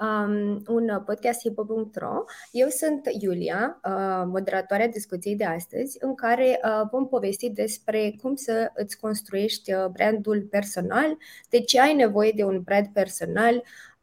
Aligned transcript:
um, 0.00 0.62
un 0.66 1.02
podcast 1.04 1.40
hipo.ro. 1.40 2.24
Eu 2.50 2.68
sunt 2.68 3.00
Iulia, 3.20 3.80
uh, 3.84 4.22
moderatoarea 4.26 4.88
discuției 4.88 5.36
de 5.36 5.44
astăzi, 5.44 5.96
în 6.00 6.14
care 6.14 6.60
uh, 6.64 6.88
vom 6.90 7.08
povesti 7.08 7.50
despre 7.50 8.14
cum 8.22 8.34
să 8.34 8.70
îți 8.74 8.98
construiești 8.98 9.72
uh, 9.72 9.86
brandul 9.86 10.46
personal, 10.50 11.16
de 11.48 11.60
ce 11.60 11.80
ai 11.80 11.94
nevoie 11.94 12.32
de 12.36 12.44
un 12.44 12.60
brand 12.60 12.86
personal, 12.92 13.62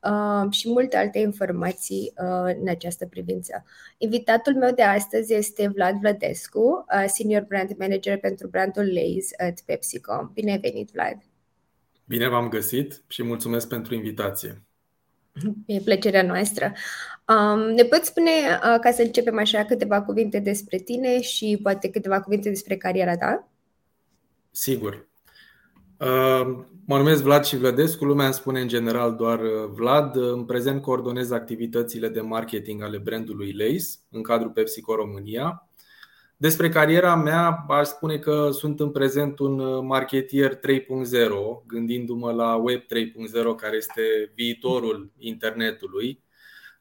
Uh, 0.10 0.52
și 0.52 0.70
multe 0.70 0.98
alte 0.98 1.20
informații 1.20 2.14
uh, 2.18 2.56
în 2.62 2.68
această 2.68 3.06
privință. 3.06 3.64
Invitatul 3.98 4.56
meu 4.56 4.72
de 4.72 4.82
astăzi 4.82 5.34
este 5.34 5.68
Vlad 5.68 6.00
Vladescu, 6.00 6.60
uh, 6.60 7.04
Senior 7.08 7.42
Brand 7.48 7.70
Manager 7.78 8.18
pentru 8.18 8.48
brandul 8.48 8.94
Lays 8.94 9.30
at 9.38 9.62
PepsiCo. 9.62 10.32
Bine 10.34 10.52
ai 10.52 10.60
venit, 10.60 10.90
Vlad! 10.92 11.18
Bine 12.06 12.28
v-am 12.28 12.50
găsit 12.50 13.04
și 13.08 13.24
mulțumesc 13.24 13.68
pentru 13.68 13.96
invitație. 13.96 14.65
E 15.66 15.80
plăcerea 15.80 16.24
noastră. 16.24 16.74
Um, 17.28 17.60
ne 17.60 17.84
poți 17.84 18.08
spune, 18.08 18.32
uh, 18.32 18.80
ca 18.82 18.92
să 18.92 19.02
începem 19.02 19.38
așa, 19.38 19.66
câteva 19.66 20.02
cuvinte 20.02 20.40
despre 20.40 20.78
tine 20.78 21.22
și 21.22 21.60
poate 21.64 21.90
câteva 21.90 22.22
cuvinte 22.22 22.50
despre 22.50 22.76
cariera 22.76 23.18
ta? 23.18 23.48
Sigur. 24.52 25.08
Uh, 26.00 26.58
mă 26.86 26.98
numesc 26.98 27.24
Vlad 27.24 27.44
și 27.44 27.58
Vlădescu, 27.58 28.06
lumea 28.06 28.26
îmi 28.26 28.34
spune 28.34 28.60
în 28.60 28.68
general 28.68 29.16
doar 29.16 29.40
uh, 29.40 29.70
Vlad. 29.74 30.16
În 30.16 30.44
prezent 30.44 30.82
coordonez 30.82 31.32
activitățile 31.32 32.10
de 32.10 32.22
marketing 32.22 32.82
ale 32.82 32.98
brandului 32.98 33.54
Lace 33.54 33.88
în 34.12 34.22
cadrul 34.22 34.52
PepsiCo 34.52 34.96
România. 34.96 35.70
Despre 36.38 36.70
cariera 36.70 37.16
mea, 37.16 37.66
aș 37.68 37.88
spune 37.88 38.18
că 38.18 38.50
sunt 38.52 38.80
în 38.80 38.92
prezent 38.92 39.40
un 39.40 39.60
uh, 39.60 39.84
marketier 39.84 40.56
3.0, 40.56 40.60
gândindu-mă 41.68 42.32
la 42.32 42.56
Web 42.56 42.82
3.0, 42.82 42.86
care 43.58 43.76
este 43.76 44.32
viitorul 44.34 45.12
internetului. 45.18 46.24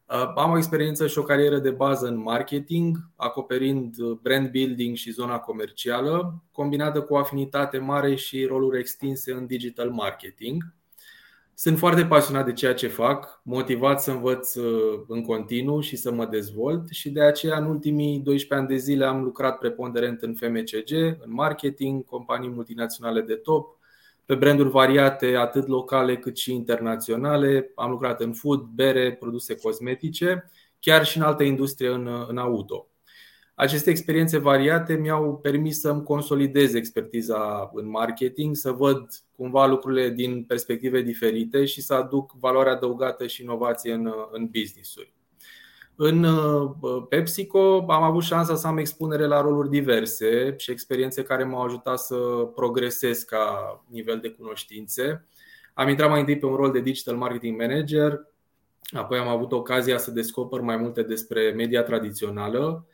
Uh, 0.06 0.32
am 0.36 0.50
o 0.50 0.56
experiență 0.56 1.06
și 1.06 1.18
o 1.18 1.22
carieră 1.22 1.58
de 1.58 1.70
bază 1.70 2.06
în 2.06 2.18
marketing, 2.18 2.96
acoperind 3.16 3.98
uh, 3.98 4.18
brand 4.22 4.50
building 4.50 4.96
și 4.96 5.10
zona 5.10 5.38
comercială, 5.38 6.42
combinată 6.52 7.02
cu 7.02 7.14
o 7.14 7.18
afinitate 7.18 7.78
mare 7.78 8.14
și 8.14 8.44
roluri 8.44 8.78
extinse 8.78 9.32
în 9.32 9.46
digital 9.46 9.90
marketing. 9.90 10.62
Sunt 11.56 11.78
foarte 11.78 12.04
pasionat 12.06 12.44
de 12.44 12.52
ceea 12.52 12.74
ce 12.74 12.88
fac, 12.88 13.40
motivat 13.44 14.02
să 14.02 14.10
învăț 14.10 14.54
uh, 14.54 15.04
în 15.08 15.22
continuu 15.22 15.80
și 15.80 15.96
să 15.96 16.12
mă 16.12 16.26
dezvolt 16.26 16.88
și 16.88 17.10
de 17.10 17.22
aceea 17.22 17.56
în 17.58 17.64
ultimii 17.64 18.18
12 18.18 18.54
ani 18.54 18.66
de 18.66 18.76
zile 18.76 19.04
am 19.04 19.22
lucrat 19.22 19.58
preponderent 19.58 20.22
în 20.22 20.34
FMCG, 20.34 20.92
în 21.24 21.32
marketing, 21.32 22.04
companii 22.04 22.48
multinaționale 22.48 23.20
de 23.20 23.34
top, 23.34 23.78
pe 24.24 24.34
branduri 24.34 24.70
variate, 24.70 25.36
atât 25.36 25.66
locale 25.66 26.16
cât 26.16 26.36
și 26.36 26.52
internaționale. 26.52 27.72
Am 27.74 27.90
lucrat 27.90 28.20
în 28.20 28.32
food, 28.32 28.60
bere, 28.60 29.12
produse 29.12 29.54
cosmetice, 29.54 30.50
chiar 30.80 31.04
și 31.04 31.16
în 31.16 31.22
alte 31.22 31.44
industrie 31.44 31.88
în, 31.88 32.24
în 32.28 32.38
auto. 32.38 32.88
Aceste 33.56 33.90
experiențe 33.90 34.38
variate 34.38 34.94
mi-au 34.94 35.38
permis 35.38 35.80
să-mi 35.80 36.02
consolidez 36.02 36.74
expertiza 36.74 37.70
în 37.74 37.88
marketing, 37.88 38.56
să 38.56 38.70
văd 38.70 39.08
cumva 39.36 39.66
lucrurile 39.66 40.10
din 40.10 40.44
perspective 40.44 41.02
diferite 41.02 41.64
și 41.64 41.80
să 41.80 41.94
aduc 41.94 42.32
valoare 42.32 42.70
adăugată 42.70 43.26
și 43.26 43.42
inovație 43.42 43.92
în, 43.92 44.12
în 44.30 44.46
business-uri. 44.46 45.12
În 45.96 46.24
uh, 46.24 46.70
PepsiCo 47.08 47.84
am 47.88 48.02
avut 48.02 48.22
șansa 48.22 48.54
să 48.54 48.66
am 48.66 48.78
expunere 48.78 49.26
la 49.26 49.40
roluri 49.40 49.70
diverse 49.70 50.54
și 50.56 50.70
experiențe 50.70 51.22
care 51.22 51.44
m-au 51.44 51.62
ajutat 51.62 51.98
să 51.98 52.16
progresez 52.54 53.22
ca 53.22 53.84
nivel 53.88 54.18
de 54.18 54.30
cunoștințe. 54.30 55.28
Am 55.74 55.88
intrat 55.88 56.10
mai 56.10 56.20
întâi 56.20 56.38
pe 56.38 56.46
un 56.46 56.54
rol 56.54 56.70
de 56.70 56.80
digital 56.80 57.16
marketing 57.16 57.60
manager, 57.60 58.20
apoi 58.96 59.18
am 59.18 59.28
avut 59.28 59.52
ocazia 59.52 59.98
să 59.98 60.10
descoper 60.10 60.60
mai 60.60 60.76
multe 60.76 61.02
despre 61.02 61.52
media 61.56 61.82
tradițională 61.82 62.86
Uh, 62.88 62.93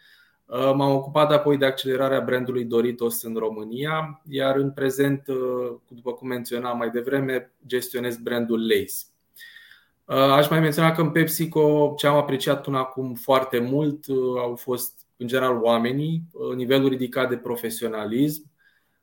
m-am 0.51 0.95
ocupat 0.95 1.33
apoi 1.33 1.57
de 1.57 1.65
accelerarea 1.65 2.21
brandului 2.21 2.65
Doritos 2.65 3.23
în 3.23 3.35
România, 3.35 4.23
iar 4.29 4.57
în 4.57 4.71
prezent, 4.71 5.27
uh, 5.29 5.77
după 5.89 6.13
cum 6.13 6.29
menționam 6.29 6.77
mai 6.77 6.91
devreme, 6.91 7.53
gestionez 7.67 8.17
brandul 8.17 8.67
Lace. 8.67 8.95
Uh, 10.05 10.17
aș 10.17 10.49
mai 10.49 10.61
menționa 10.61 10.93
că 10.93 11.01
în 11.01 11.11
PepsiCo 11.11 11.95
ce 11.97 12.07
am 12.07 12.17
apreciat 12.17 12.63
până 12.63 12.79
acum 12.79 13.15
foarte 13.15 13.59
mult 13.59 14.05
au 14.39 14.57
fost, 14.57 15.07
în 15.17 15.27
general, 15.27 15.63
oamenii, 15.63 16.23
nivelul 16.55 16.89
ridicat 16.89 17.29
de 17.29 17.37
profesionalism, 17.37 18.51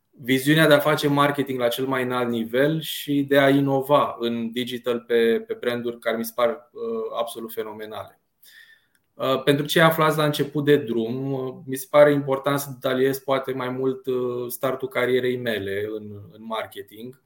viziunea 0.09 0.68
de 0.68 0.74
a 0.74 0.79
face 0.79 1.08
marketing 1.08 1.59
la 1.59 1.68
cel 1.68 1.85
mai 1.85 2.03
înalt 2.03 2.29
nivel 2.29 2.81
și 2.81 3.25
de 3.28 3.40
a 3.40 3.50
inova 3.50 4.16
în 4.19 4.52
digital 4.52 5.00
pe, 5.00 5.44
pe 5.47 5.58
branduri 5.59 6.00
care 6.00 6.18
mi 6.18 6.25
se 6.25 6.31
par 6.35 6.72
absolut 7.19 7.53
fenomenale. 7.53 8.22
Uh, 9.17 9.44
pentru 9.44 9.66
cei 9.66 9.81
aflați 9.81 10.17
la 10.17 10.25
început 10.25 10.66
de 10.66 10.78
drum, 10.78 11.31
uh, 11.31 11.53
mi 11.66 11.75
se 11.75 11.88
pare 11.89 12.11
important 12.11 12.59
să 12.59 12.69
detaliez 12.69 13.19
poate 13.19 13.51
mai 13.51 13.69
mult 13.69 14.05
uh, 14.05 14.47
startul 14.47 14.88
carierei 14.88 15.38
mele 15.38 15.85
în, 15.97 16.03
în 16.31 16.45
marketing. 16.45 17.22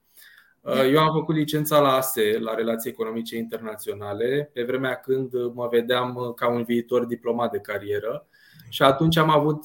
Eu 0.92 1.00
am 1.00 1.14
făcut 1.14 1.36
licența 1.36 1.80
la 1.80 1.94
ASE, 1.94 2.38
la 2.40 2.54
Relații 2.54 2.90
Economice 2.90 3.38
Internaționale, 3.38 4.50
pe 4.54 4.64
vremea 4.64 4.96
când 4.96 5.34
mă 5.54 5.68
vedeam 5.72 6.34
ca 6.36 6.50
un 6.50 6.64
viitor 6.64 7.06
diplomat 7.06 7.52
de 7.52 7.60
carieră 7.60 8.28
și 8.70 8.82
atunci 8.84 9.18
am 9.18 9.30
avut 9.30 9.64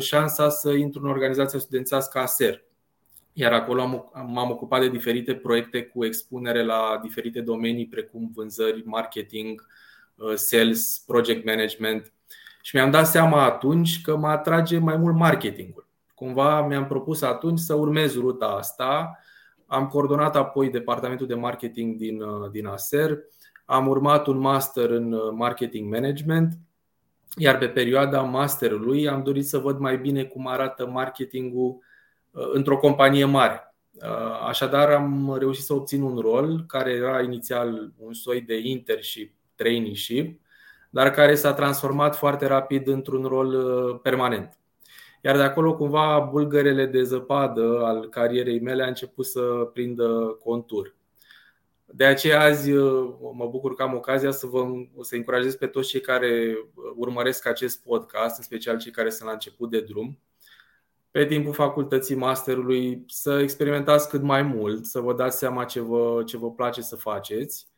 șansa 0.00 0.48
să 0.48 0.70
intru 0.70 1.02
în 1.02 1.10
organizația 1.10 1.58
studențească 1.58 2.18
ASER. 2.18 2.64
Iar 3.32 3.52
acolo 3.52 4.10
m-am 4.26 4.50
ocupat 4.50 4.80
de 4.80 4.88
diferite 4.88 5.34
proiecte 5.34 5.82
cu 5.82 6.04
expunere 6.04 6.64
la 6.64 7.00
diferite 7.02 7.40
domenii 7.40 7.86
precum 7.86 8.30
vânzări, 8.34 8.82
marketing, 8.84 9.60
Uh, 9.60 9.81
sales, 10.34 11.02
project 11.06 11.44
management 11.44 12.12
și 12.62 12.76
mi-am 12.76 12.90
dat 12.90 13.06
seama 13.06 13.44
atunci 13.44 14.00
că 14.00 14.16
mă 14.16 14.28
atrage 14.28 14.78
mai 14.78 14.96
mult 14.96 15.16
marketingul. 15.16 15.88
Cumva 16.14 16.66
mi-am 16.66 16.86
propus 16.86 17.22
atunci 17.22 17.58
să 17.58 17.74
urmez 17.74 18.14
ruta 18.14 18.46
asta. 18.46 19.18
Am 19.66 19.86
coordonat 19.86 20.36
apoi 20.36 20.70
departamentul 20.70 21.26
de 21.26 21.34
marketing 21.34 21.96
din, 21.96 22.22
uh, 22.22 22.50
din 22.50 22.66
ASER, 22.66 23.18
am 23.64 23.86
urmat 23.86 24.26
un 24.26 24.38
master 24.38 24.90
în 24.90 25.12
uh, 25.12 25.32
marketing 25.34 25.92
management, 25.92 26.58
iar 27.36 27.58
pe 27.58 27.68
perioada 27.68 28.20
masterului 28.20 29.08
am 29.08 29.22
dorit 29.22 29.46
să 29.46 29.58
văd 29.58 29.78
mai 29.78 29.98
bine 29.98 30.24
cum 30.24 30.46
arată 30.46 30.86
marketingul 30.86 31.78
într-o 32.52 32.76
companie 32.76 33.24
mare. 33.24 33.74
Așadar, 34.46 34.90
am 34.90 35.36
reușit 35.38 35.64
să 35.64 35.74
obțin 35.74 36.02
un 36.02 36.18
rol 36.18 36.64
care 36.66 36.90
era 36.90 37.22
inițial 37.22 37.92
un 37.96 38.12
soi 38.12 38.40
de 38.40 38.58
internship 38.58 39.34
traineeship, 39.62 40.40
dar 40.90 41.10
care 41.10 41.34
s-a 41.34 41.52
transformat 41.52 42.16
foarte 42.16 42.46
rapid 42.46 42.86
într-un 42.86 43.24
rol 43.24 43.54
uh, 43.54 44.00
permanent. 44.02 44.58
Iar 45.20 45.36
de 45.36 45.42
acolo, 45.42 45.74
cumva, 45.74 46.18
bulgărele 46.30 46.86
de 46.86 47.02
zăpadă 47.02 47.80
al 47.84 48.08
carierei 48.08 48.60
mele 48.60 48.82
a 48.82 48.86
început 48.86 49.26
să 49.26 49.40
prindă 49.72 50.38
contur. 50.44 50.94
De 51.86 52.04
aceea 52.04 52.40
azi 52.40 52.72
uh, 52.72 53.14
mă 53.32 53.46
bucur 53.46 53.74
că 53.74 53.82
am 53.82 53.94
ocazia 53.94 54.30
să 54.30 54.46
vă 54.46 54.66
să 55.00 55.14
încurajez 55.14 55.54
pe 55.54 55.66
toți 55.66 55.88
cei 55.88 56.00
care 56.00 56.56
urmăresc 56.96 57.46
acest 57.46 57.82
podcast, 57.82 58.36
în 58.36 58.44
special 58.44 58.78
cei 58.78 58.92
care 58.92 59.10
sunt 59.10 59.28
la 59.28 59.34
început 59.34 59.70
de 59.70 59.80
drum, 59.80 60.18
pe 61.10 61.24
timpul 61.24 61.52
facultății 61.52 62.14
masterului 62.14 63.04
să 63.06 63.38
experimentați 63.42 64.08
cât 64.08 64.22
mai 64.22 64.42
mult, 64.42 64.84
să 64.84 65.00
vă 65.00 65.14
dați 65.14 65.38
seama 65.38 65.64
ce 65.64 65.80
vă, 65.80 66.22
ce 66.26 66.36
vă 66.36 66.50
place 66.50 66.80
să 66.80 66.96
faceți 66.96 67.66
Uh, 67.66 67.71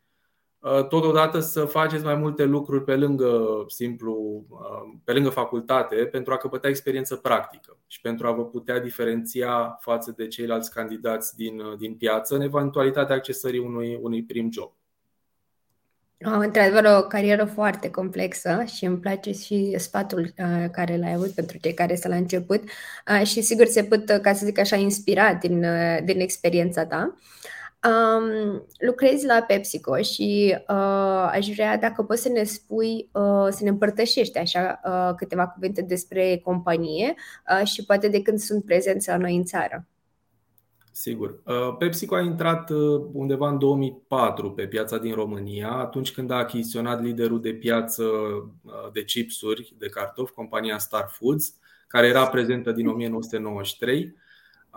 totodată 0.89 1.39
să 1.39 1.65
faceți 1.65 2.03
mai 2.03 2.15
multe 2.15 2.43
lucruri 2.43 2.83
pe 2.83 2.95
lângă 2.95 3.45
simplu, 3.67 4.45
uh, 4.49 4.97
pe 5.03 5.13
lângă 5.13 5.29
facultate 5.29 5.95
pentru 5.95 6.33
a 6.33 6.37
căpăta 6.37 6.67
experiență 6.67 7.15
practică 7.15 7.77
și 7.87 8.01
pentru 8.01 8.27
a 8.27 8.31
vă 8.31 8.45
putea 8.45 8.79
diferenția 8.79 9.77
față 9.81 10.13
de 10.17 10.27
ceilalți 10.27 10.73
candidați 10.73 11.35
din, 11.35 11.59
uh, 11.59 11.77
din 11.77 11.95
piață 11.95 12.35
în 12.35 12.41
eventualitatea 12.41 13.15
accesării 13.15 13.59
unui, 13.59 13.99
unui 14.01 14.23
prim 14.23 14.51
job. 14.51 14.71
Într-adevăr, 16.17 16.85
o 16.85 17.07
carieră 17.07 17.45
foarte 17.45 17.89
complexă 17.89 18.63
și 18.75 18.85
îmi 18.85 18.97
place 18.97 19.31
și 19.31 19.75
sfatul 19.77 20.33
uh, 20.37 20.69
care 20.71 20.97
l-ai 20.97 21.13
avut 21.13 21.31
pentru 21.31 21.57
cei 21.57 21.73
care 21.73 21.95
sunt 21.95 22.13
la 22.13 22.19
început 22.19 22.63
uh, 22.63 23.27
și 23.27 23.41
sigur 23.41 23.65
se 23.65 23.83
pot, 23.83 24.05
ca 24.21 24.33
să 24.33 24.45
zic 24.45 24.59
așa, 24.59 24.75
inspira 24.75 25.33
din, 25.33 25.63
uh, 25.63 25.97
din 26.03 26.19
experiența 26.19 26.85
ta. 26.85 27.15
Um, 27.85 28.65
lucrezi 28.77 29.25
la 29.25 29.41
PepsiCo 29.41 30.01
și 30.01 30.57
uh, 30.67 31.29
aș 31.31 31.47
vrea 31.47 31.77
dacă 31.77 32.03
poți 32.03 32.21
să 32.21 32.29
ne 32.29 32.43
spui, 32.43 33.09
uh, 33.11 33.47
să 33.49 33.59
ne 33.63 33.69
împărtășești 33.69 34.37
așa 34.37 34.79
uh, 34.85 35.15
câteva 35.15 35.47
cuvinte 35.47 35.81
despre 35.81 36.41
companie 36.43 37.13
uh, 37.59 37.67
și 37.67 37.85
poate 37.85 38.07
de 38.07 38.21
când 38.21 38.39
sunt 38.39 38.65
prezenți 38.65 39.09
la 39.09 39.17
noi 39.17 39.35
în 39.35 39.43
țară. 39.43 39.87
Sigur. 40.91 41.41
Uh, 41.45 41.75
PepsiCo 41.77 42.15
a 42.15 42.21
intrat 42.21 42.69
uh, 42.69 43.01
undeva 43.13 43.49
în 43.49 43.57
2004 43.59 44.51
pe 44.51 44.67
piața 44.67 44.97
din 44.97 45.13
România, 45.13 45.71
atunci 45.71 46.11
când 46.11 46.31
a 46.31 46.35
achiziționat 46.35 47.01
liderul 47.01 47.41
de 47.41 47.53
piață 47.53 48.03
uh, 48.03 48.91
de 48.93 49.03
chipsuri 49.03 49.73
de 49.77 49.87
cartofi, 49.87 50.33
compania 50.33 50.77
Star 50.77 51.09
Foods, 51.09 51.59
care 51.87 52.07
era 52.07 52.27
prezentă 52.27 52.71
din 52.71 52.87
1993. 52.87 54.15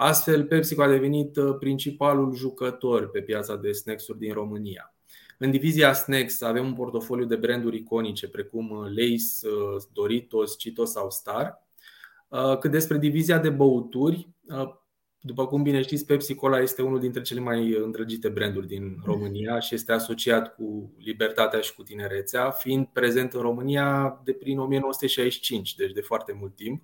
Astfel, 0.00 0.45
PepsiCo 0.45 0.83
a 0.83 0.89
devenit 0.89 1.39
principalul 1.59 2.35
jucător 2.35 3.11
pe 3.11 3.21
piața 3.21 3.56
de 3.56 3.73
snacks-uri 3.73 4.19
din 4.19 4.33
România. 4.33 4.95
În 5.39 5.50
divizia 5.50 5.93
snacks 5.93 6.41
avem 6.41 6.67
un 6.67 6.75
portofoliu 6.75 7.25
de 7.25 7.37
branduri 7.37 7.77
iconice 7.77 8.29
precum 8.29 8.89
Lay's, 8.89 9.49
Doritos, 9.93 10.55
Cheetos 10.55 10.91
sau 10.91 11.11
Star. 11.11 11.67
Cât 12.61 12.71
despre 12.71 12.99
divizia 12.99 13.39
de 13.39 13.50
băuturi, 13.50 14.29
după 15.21 15.47
cum 15.47 15.62
bine 15.62 15.83
știți, 15.83 16.06
Pepsi 16.06 16.35
Cola 16.35 16.61
este 16.61 16.83
unul 16.83 17.00
dintre 17.00 17.23
cele 17.23 17.41
mai 17.41 17.73
îndrăgite 17.73 18.29
branduri 18.29 18.67
din 18.67 18.97
România 19.05 19.59
și 19.59 19.75
este 19.75 19.93
asociat 19.93 20.55
cu 20.55 20.93
libertatea 20.99 21.61
și 21.61 21.75
cu 21.75 21.83
tinerețea, 21.83 22.50
fiind 22.50 22.87
prezent 22.87 23.33
în 23.33 23.41
România 23.41 24.21
de 24.25 24.33
prin 24.33 24.59
1965, 24.59 25.75
deci 25.75 25.93
de 25.93 26.00
foarte 26.00 26.37
mult 26.41 26.56
timp. 26.56 26.83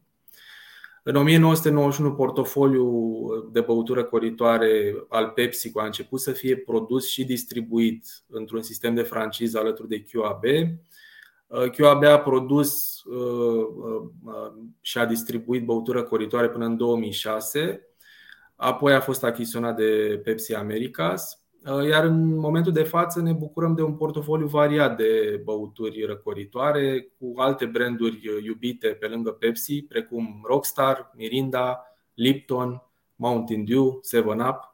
În 1.06 1.16
1991, 1.16 2.14
portofoliul 2.14 3.48
de 3.52 3.60
băutură 3.60 4.04
coritoare 4.04 4.94
al 5.08 5.28
Pepsi 5.28 5.70
a 5.74 5.84
început 5.84 6.20
să 6.20 6.32
fie 6.32 6.56
produs 6.56 7.08
și 7.08 7.24
distribuit 7.24 8.06
într-un 8.28 8.62
sistem 8.62 8.94
de 8.94 9.02
franciză 9.02 9.58
alături 9.58 9.88
de 9.88 10.04
QAB. 10.04 10.42
QAB 11.76 12.04
a 12.04 12.18
produs 12.18 13.02
uh, 13.04 13.66
uh, 14.22 14.52
și 14.80 14.98
a 14.98 15.06
distribuit 15.06 15.64
băutură 15.64 16.02
coritoare 16.02 16.48
până 16.48 16.64
în 16.64 16.76
2006 16.76 17.88
apoi 18.56 18.94
a 18.94 19.00
fost 19.00 19.24
achiziționat 19.24 19.76
de 19.76 20.20
Pepsi 20.24 20.54
Americas, 20.54 21.32
uh, 21.32 21.43
iar 21.64 22.04
în 22.04 22.36
momentul 22.36 22.72
de 22.72 22.82
față 22.82 23.20
ne 23.22 23.32
bucurăm 23.32 23.74
de 23.74 23.82
un 23.82 23.94
portofoliu 23.94 24.46
variat 24.46 24.96
de 24.96 25.40
băuturi 25.44 26.04
răcoritoare 26.04 27.12
cu 27.18 27.32
alte 27.36 27.64
branduri 27.64 28.20
iubite 28.44 28.88
pe 28.88 29.06
lângă 29.06 29.30
Pepsi, 29.30 29.82
precum 29.82 30.40
Rockstar, 30.46 31.10
Mirinda, 31.16 31.82
Lipton, 32.14 32.82
Mountain 33.16 33.64
Dew, 33.64 34.00
7-Up. 34.16 34.72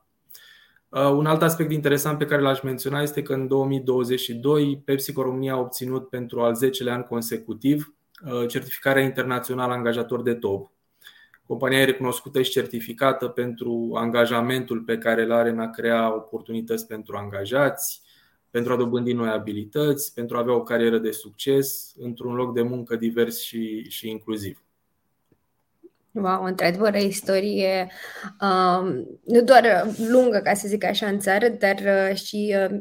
Uh, 0.89 1.11
un 1.11 1.27
alt 1.27 1.43
aspect 1.43 1.73
interesant 1.73 2.19
pe 2.19 2.25
care 2.25 2.43
l-aș 2.43 2.61
menționa 2.61 3.03
este 3.03 3.23
că 3.23 3.33
în 3.33 3.47
2022 3.47 4.83
Pepsi 4.85 5.13
România 5.17 5.55
a 5.55 5.59
obținut 5.59 6.09
pentru 6.09 6.41
al 6.41 6.57
10-lea 6.57 6.93
an 6.93 7.03
consecutiv 7.03 7.95
uh, 8.25 8.49
certificarea 8.49 9.03
internațională 9.03 9.73
angajator 9.73 10.23
de 10.23 10.35
top, 10.35 10.71
Compania 11.51 11.81
e 11.81 11.85
recunoscută 11.85 12.43
și 12.43 12.51
certificată 12.51 13.29
pentru 13.29 13.91
angajamentul 13.95 14.81
pe 14.81 14.99
care 14.99 15.23
îl 15.23 15.33
are 15.33 15.49
în 15.49 15.61
a 15.61 15.71
crea 15.71 16.15
oportunități 16.15 16.87
pentru 16.87 17.17
angajați, 17.17 18.01
pentru 18.51 18.73
a 18.73 18.77
dobândi 18.77 19.13
noi 19.13 19.29
abilități, 19.29 20.15
pentru 20.15 20.37
a 20.37 20.41
avea 20.41 20.55
o 20.55 20.63
carieră 20.63 20.99
de 20.99 21.11
succes 21.11 21.95
într-un 21.99 22.35
loc 22.35 22.55
de 22.55 22.63
muncă 22.63 22.97
divers 22.97 23.41
și, 23.41 23.85
și 23.89 24.09
inclusiv. 24.09 24.63
Wow, 26.11 26.45
într-adevăr, 26.45 26.95
o 26.95 26.99
istorie 26.99 27.91
um, 28.41 28.87
nu 29.25 29.43
doar 29.43 29.95
lungă, 30.09 30.39
ca 30.39 30.55
să 30.55 30.69
zic 30.69 30.85
așa, 30.85 31.07
în 31.07 31.19
țară, 31.19 31.49
dar 31.49 31.77
uh, 32.11 32.17
și 32.17 32.57
uh, 32.71 32.81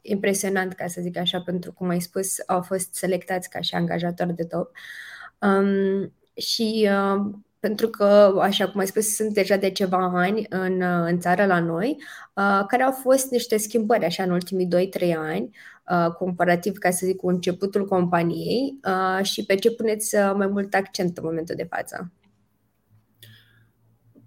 impresionant, 0.00 0.72
ca 0.72 0.86
să 0.86 1.00
zic 1.00 1.16
așa, 1.16 1.40
pentru 1.40 1.72
cum 1.72 1.88
ai 1.88 2.00
spus, 2.00 2.36
au 2.46 2.62
fost 2.62 2.94
selectați 2.94 3.50
ca 3.50 3.60
și 3.60 3.74
angajatori 3.74 4.34
de 4.34 4.44
top. 4.44 4.70
Um, 5.40 6.12
și 6.34 6.88
uh, 6.90 7.32
pentru 7.60 7.88
că, 7.88 8.38
așa 8.40 8.68
cum 8.68 8.80
ai 8.80 8.86
spus, 8.86 9.14
sunt 9.14 9.32
deja 9.32 9.56
de 9.56 9.70
ceva 9.70 10.10
ani 10.14 10.46
în, 10.48 10.80
în 10.80 11.20
țară 11.20 11.46
la 11.46 11.60
noi, 11.60 11.96
uh, 12.34 12.64
care 12.66 12.82
au 12.82 12.92
fost 12.92 13.30
niște 13.30 13.56
schimbări 13.56 14.04
așa 14.04 14.22
în 14.22 14.30
ultimii 14.30 14.66
2-3 14.66 15.14
ani, 15.16 15.50
uh, 15.90 16.12
comparativ, 16.12 16.78
ca 16.78 16.90
să 16.90 17.06
zic, 17.06 17.16
cu 17.16 17.28
începutul 17.28 17.86
companiei 17.86 18.78
uh, 18.84 19.24
și 19.24 19.44
pe 19.44 19.54
ce 19.54 19.70
puneți 19.70 20.16
uh, 20.16 20.32
mai 20.36 20.46
mult 20.46 20.74
accent 20.74 21.16
în 21.18 21.24
momentul 21.26 21.54
de 21.54 21.66
față. 21.70 22.12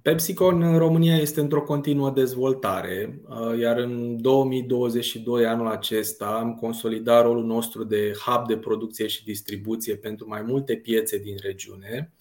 PepsiCo 0.02 0.46
în 0.46 0.78
România 0.78 1.16
este 1.16 1.40
într-o 1.40 1.62
continuă 1.62 2.12
dezvoltare, 2.12 3.22
uh, 3.30 3.60
iar 3.60 3.78
în 3.78 4.22
2022, 4.22 5.46
anul 5.46 5.68
acesta, 5.68 6.26
am 6.26 6.56
consolidat 6.56 7.24
rolul 7.24 7.46
nostru 7.46 7.84
de 7.84 8.12
hub 8.26 8.48
de 8.48 8.58
producție 8.58 9.08
și 9.08 9.24
distribuție 9.24 9.96
pentru 9.96 10.28
mai 10.28 10.42
multe 10.42 10.76
piețe 10.76 11.18
din 11.18 11.36
regiune, 11.42 12.14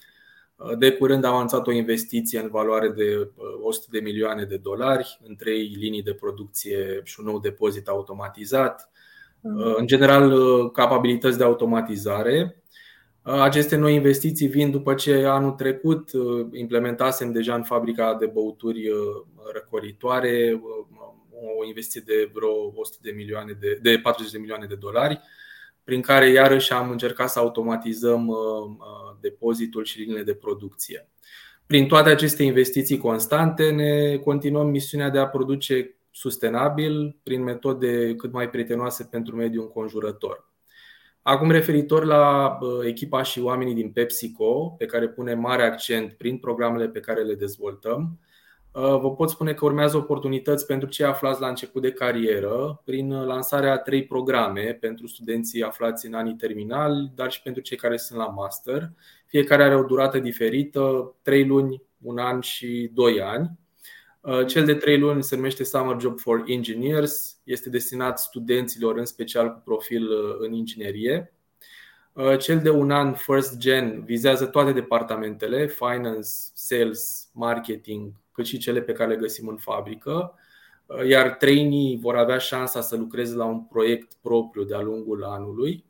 de 0.78 0.92
curând 0.92 1.24
am 1.24 1.34
lansat 1.34 1.66
o 1.66 1.72
investiție 1.72 2.40
în 2.40 2.48
valoare 2.48 2.88
de 2.88 3.30
100 3.62 3.84
uh, 3.86 4.00
de 4.00 4.00
milioane 4.00 4.44
de 4.44 4.56
dolari 4.56 5.20
în 5.26 5.36
trei 5.36 5.76
linii 5.78 6.02
de 6.02 6.14
producție 6.14 7.00
și 7.04 7.20
un 7.20 7.26
nou 7.26 7.40
depozit 7.40 7.88
automatizat. 7.88 8.90
Mm. 9.40 9.60
Uh, 9.60 9.74
în 9.76 9.86
general, 9.86 10.32
uh, 10.32 10.70
capabilități 10.72 11.38
de 11.38 11.44
automatizare. 11.44 12.62
Aceste 13.22 13.76
noi 13.76 13.94
investiții 13.94 14.46
vin 14.46 14.70
după 14.70 14.94
ce 14.94 15.24
anul 15.24 15.50
trecut 15.50 16.10
implementasem 16.52 17.32
deja 17.32 17.54
în 17.54 17.62
fabrica 17.62 18.16
de 18.20 18.26
băuturi 18.26 18.90
răcoritoare 19.52 20.62
o 21.58 21.64
investiție 21.66 22.02
de 22.06 22.30
vreo 22.32 22.72
100 22.74 22.98
de 23.02 23.10
milioane 23.10 23.56
de, 23.60 23.78
de 23.82 24.00
40 24.02 24.32
de 24.32 24.38
milioane 24.38 24.66
de 24.66 24.74
dolari 24.74 25.20
prin 25.84 26.00
care 26.00 26.30
iarăși 26.30 26.72
am 26.72 26.90
încercat 26.90 27.30
să 27.30 27.38
automatizăm 27.38 28.28
uh, 28.28 28.36
uh, 28.36 29.16
depozitul 29.20 29.84
și 29.84 29.98
liniile 29.98 30.22
de 30.22 30.34
producție. 30.34 31.08
Prin 31.66 31.86
toate 31.86 32.10
aceste 32.10 32.42
investiții 32.42 32.98
constante 32.98 33.70
ne 33.70 34.16
continuăm 34.16 34.68
misiunea 34.68 35.08
de 35.08 35.18
a 35.18 35.26
produce 35.26 35.96
sustenabil 36.10 37.16
prin 37.22 37.42
metode 37.42 38.14
cât 38.14 38.32
mai 38.32 38.50
prietenoase 38.50 39.08
pentru 39.10 39.36
mediul 39.36 39.64
înconjurător. 39.64 40.48
Acum 41.22 41.50
referitor 41.50 42.04
la 42.04 42.58
uh, 42.60 42.86
echipa 42.86 43.22
și 43.22 43.40
oamenii 43.40 43.74
din 43.74 43.90
PepsiCo, 43.90 44.74
pe 44.78 44.86
care 44.86 45.08
punem 45.08 45.40
mare 45.40 45.62
accent 45.62 46.12
prin 46.12 46.38
programele 46.38 46.88
pe 46.88 47.00
care 47.00 47.22
le 47.22 47.34
dezvoltăm, 47.34 48.18
Uh, 48.20 48.28
vă 48.72 49.14
pot 49.16 49.30
spune 49.30 49.54
că 49.54 49.64
urmează 49.64 49.96
oportunități 49.96 50.66
pentru 50.66 50.88
cei 50.88 51.06
aflați 51.06 51.40
la 51.40 51.48
început 51.48 51.82
de 51.82 51.92
carieră 51.92 52.82
prin 52.84 53.24
lansarea 53.24 53.72
a 53.72 53.78
trei 53.78 54.04
programe 54.04 54.78
pentru 54.80 55.06
studenții 55.06 55.62
aflați 55.62 56.06
în 56.06 56.14
anii 56.14 56.34
terminali, 56.34 57.12
dar 57.14 57.30
și 57.30 57.42
pentru 57.42 57.62
cei 57.62 57.76
care 57.76 57.96
sunt 57.96 58.18
la 58.18 58.26
master. 58.26 58.90
Fiecare 59.26 59.62
are 59.62 59.76
o 59.76 59.82
durată 59.82 60.18
diferită, 60.18 61.14
3 61.22 61.46
luni, 61.46 61.82
un 62.02 62.18
an 62.18 62.40
și 62.40 62.90
2 62.94 63.20
ani. 63.20 63.58
Uh, 64.20 64.46
cel 64.46 64.64
de 64.64 64.74
3 64.74 64.98
luni 64.98 65.22
se 65.22 65.36
numește 65.36 65.64
Summer 65.64 66.00
Job 66.00 66.18
for 66.18 66.42
Engineers, 66.46 67.40
este 67.44 67.70
destinat 67.70 68.18
studenților 68.18 68.96
în 68.96 69.04
special 69.04 69.52
cu 69.52 69.60
profil 69.64 70.10
uh, 70.10 70.36
în 70.38 70.52
inginerie. 70.52 71.32
Cel 72.38 72.58
de 72.58 72.70
un 72.70 72.90
an 72.90 73.12
First 73.12 73.56
Gen 73.58 74.04
vizează 74.04 74.46
toate 74.46 74.72
departamentele, 74.72 75.66
finance, 75.66 76.28
sales, 76.54 77.30
marketing, 77.32 78.12
cât 78.40 78.48
și 78.48 78.58
cele 78.58 78.80
pe 78.82 78.92
care 78.92 79.10
le 79.10 79.16
găsim 79.16 79.48
în 79.48 79.56
fabrică, 79.56 80.34
iar 81.08 81.30
trainii 81.30 81.98
vor 82.00 82.16
avea 82.16 82.38
șansa 82.38 82.80
să 82.80 82.96
lucreze 82.96 83.34
la 83.34 83.44
un 83.44 83.62
proiect 83.62 84.12
propriu 84.20 84.64
de-a 84.64 84.80
lungul 84.80 85.24
anului. 85.24 85.84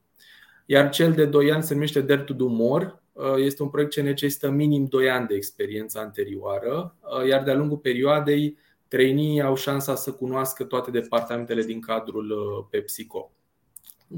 Iar 0.66 0.88
cel 0.90 1.12
de 1.12 1.24
2 1.24 1.52
ani 1.52 1.62
se 1.62 1.74
numește 1.74 2.00
Dare 2.00 2.22
to 2.22 2.32
Do 2.32 2.46
More. 2.46 3.02
Este 3.36 3.62
un 3.62 3.68
proiect 3.68 3.92
ce 3.92 4.02
necesită 4.02 4.50
minim 4.50 4.84
2 4.84 5.10
ani 5.10 5.26
de 5.26 5.34
experiență 5.34 5.98
anterioară, 5.98 6.96
iar 7.28 7.42
de-a 7.42 7.54
lungul 7.54 7.76
perioadei 7.76 8.56
trainii 8.88 9.42
au 9.42 9.56
șansa 9.56 9.94
să 9.94 10.12
cunoască 10.12 10.64
toate 10.64 10.90
departamentele 10.90 11.62
din 11.62 11.80
cadrul 11.80 12.66
PepsiCo. 12.70 13.32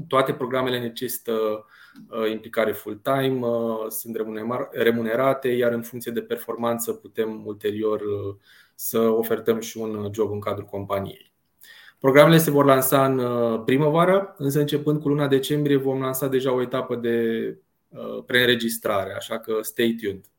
Toate 0.07 0.33
programele 0.33 0.79
necesită 0.79 1.65
uh, 2.09 2.31
implicare 2.31 2.71
full-time, 2.71 3.47
uh, 3.47 3.89
sunt 3.89 4.17
remunerate, 4.71 5.47
iar 5.47 5.71
în 5.71 5.81
funcție 5.81 6.11
de 6.11 6.21
performanță 6.21 6.93
putem 6.93 7.45
ulterior 7.45 8.01
uh, 8.01 8.35
să 8.75 8.99
ofertăm 8.99 9.59
și 9.59 9.77
un 9.77 10.09
job 10.13 10.31
în 10.31 10.39
cadrul 10.39 10.65
companiei. 10.65 11.31
Programele 11.99 12.37
se 12.37 12.51
vor 12.51 12.65
lansa 12.65 13.05
în 13.05 13.63
primăvară, 13.63 14.35
însă 14.37 14.59
începând 14.59 15.01
cu 15.01 15.07
luna 15.07 15.27
decembrie 15.27 15.75
vom 15.75 16.01
lansa 16.01 16.27
deja 16.27 16.53
o 16.53 16.61
etapă 16.61 16.95
de 16.95 17.57
preînregistrare, 18.25 19.13
așa 19.13 19.39
că 19.39 19.57
stay 19.61 19.95
tuned. 20.01 20.32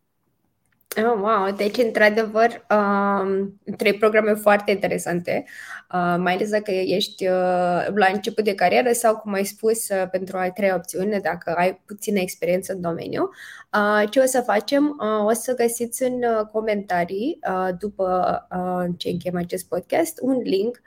Oh, 0.96 1.20
wow, 1.20 1.50
deci 1.56 1.76
într-adevăr 1.76 2.66
um, 2.70 3.60
trei 3.76 3.94
programe 3.94 4.34
foarte 4.34 4.70
interesante 4.70 5.44
mai 6.18 6.34
ales 6.34 6.50
dacă 6.50 6.70
ești 6.70 7.24
la 7.94 8.06
început 8.12 8.44
de 8.44 8.54
carieră 8.54 8.92
sau, 8.92 9.16
cum 9.16 9.32
ai 9.32 9.44
spus, 9.44 9.86
pentru 10.10 10.36
a 10.36 10.50
trei 10.50 10.72
opțiune, 10.72 11.18
dacă 11.18 11.54
ai 11.56 11.82
puțină 11.86 12.18
experiență 12.18 12.72
în 12.72 12.80
domeniu. 12.80 13.30
Ce 14.10 14.20
o 14.20 14.24
să 14.24 14.40
facem? 14.40 14.96
O 15.26 15.32
să 15.32 15.54
găsiți 15.54 16.02
în 16.02 16.20
comentarii, 16.52 17.38
după 17.78 18.38
ce 18.96 19.08
încheiem 19.08 19.36
acest 19.36 19.68
podcast, 19.68 20.18
un 20.22 20.38
link 20.42 20.80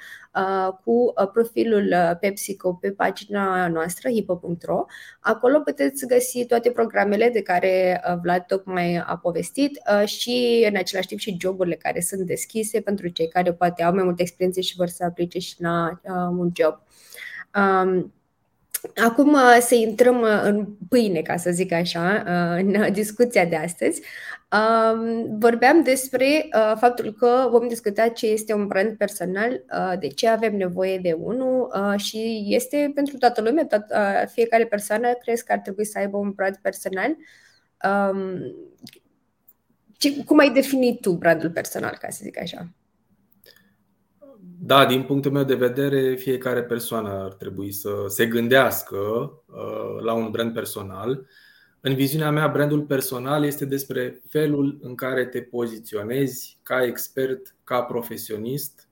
cu 0.83 1.13
profilul 1.33 2.17
PepsiCo 2.19 2.73
pe 2.73 2.91
pagina 2.91 3.67
noastră, 3.67 4.09
hipo.ro. 4.09 4.85
Acolo 5.19 5.59
puteți 5.59 6.07
găsi 6.07 6.45
toate 6.45 6.71
programele 6.71 7.29
de 7.29 7.41
care 7.41 8.01
Vlad 8.21 8.45
tocmai 8.45 9.03
a 9.05 9.17
povestit 9.17 9.79
și 10.05 10.65
în 10.69 10.75
același 10.75 11.07
timp 11.07 11.19
și 11.19 11.37
joburile 11.39 11.75
care 11.75 11.99
sunt 12.01 12.21
deschise 12.21 12.81
pentru 12.81 13.07
cei 13.07 13.27
care 13.27 13.53
poate 13.53 13.83
au 13.83 13.93
mai 13.93 14.03
multe 14.03 14.21
experiențe 14.21 14.61
și 14.61 14.75
vor 14.75 14.87
să 14.87 15.03
aplice 15.03 15.39
și 15.39 15.55
la 15.57 16.01
un 16.29 16.51
job. 16.55 16.79
Acum 18.95 19.33
uh, 19.33 19.57
să 19.59 19.75
intrăm 19.75 20.21
uh, 20.21 20.41
în 20.43 20.65
pâine, 20.89 21.21
ca 21.21 21.37
să 21.37 21.51
zic 21.51 21.71
așa, 21.71 22.23
uh, 22.27 22.63
în 22.63 22.93
discuția 22.93 23.45
de 23.45 23.55
astăzi. 23.55 24.01
Um, 24.51 25.37
vorbeam 25.39 25.83
despre 25.83 26.49
faptul 26.79 27.13
că 27.13 27.47
vom 27.51 27.67
discuta 27.67 28.07
ce 28.07 28.27
este 28.27 28.53
un 28.53 28.67
brand 28.67 28.97
personal, 28.97 29.63
de 29.99 30.07
ce 30.07 30.27
avem 30.27 30.55
nevoie 30.55 30.97
de 30.97 31.11
unul 31.11 31.71
și 31.97 32.45
este 32.47 32.91
pentru 32.95 33.17
toată 33.17 33.41
lumea, 33.41 33.67
fiecare 34.31 34.65
persoană 34.65 35.13
crezi 35.13 35.45
că 35.45 35.51
ar 35.51 35.59
trebui 35.59 35.85
să 35.85 35.97
aibă 35.97 36.17
un 36.17 36.31
brand 36.31 36.55
personal. 36.61 37.15
Um, 37.83 38.55
cum 40.25 40.39
ai 40.39 40.49
definit 40.49 41.01
tu 41.01 41.11
brandul 41.11 41.49
personal, 41.49 41.97
ca 41.99 42.09
să 42.09 42.19
zic 42.23 42.39
așa? 42.39 42.67
Da, 44.67 44.85
din 44.85 45.03
punctul 45.03 45.31
meu 45.31 45.43
de 45.43 45.55
vedere, 45.55 46.15
fiecare 46.15 46.63
persoană 46.63 47.09
ar 47.09 47.33
trebui 47.33 47.71
să 47.71 48.05
se 48.07 48.25
gândească 48.25 48.97
uh, 48.97 50.01
la 50.03 50.13
un 50.13 50.31
brand 50.31 50.53
personal. 50.53 51.27
În 51.81 51.95
viziunea 51.95 52.31
mea, 52.31 52.47
brandul 52.47 52.81
personal 52.81 53.43
este 53.43 53.65
despre 53.65 54.21
felul 54.29 54.77
în 54.81 54.95
care 54.95 55.25
te 55.25 55.41
poziționezi 55.41 56.59
ca 56.63 56.83
expert, 56.83 57.55
ca 57.63 57.81
profesionist, 57.81 58.89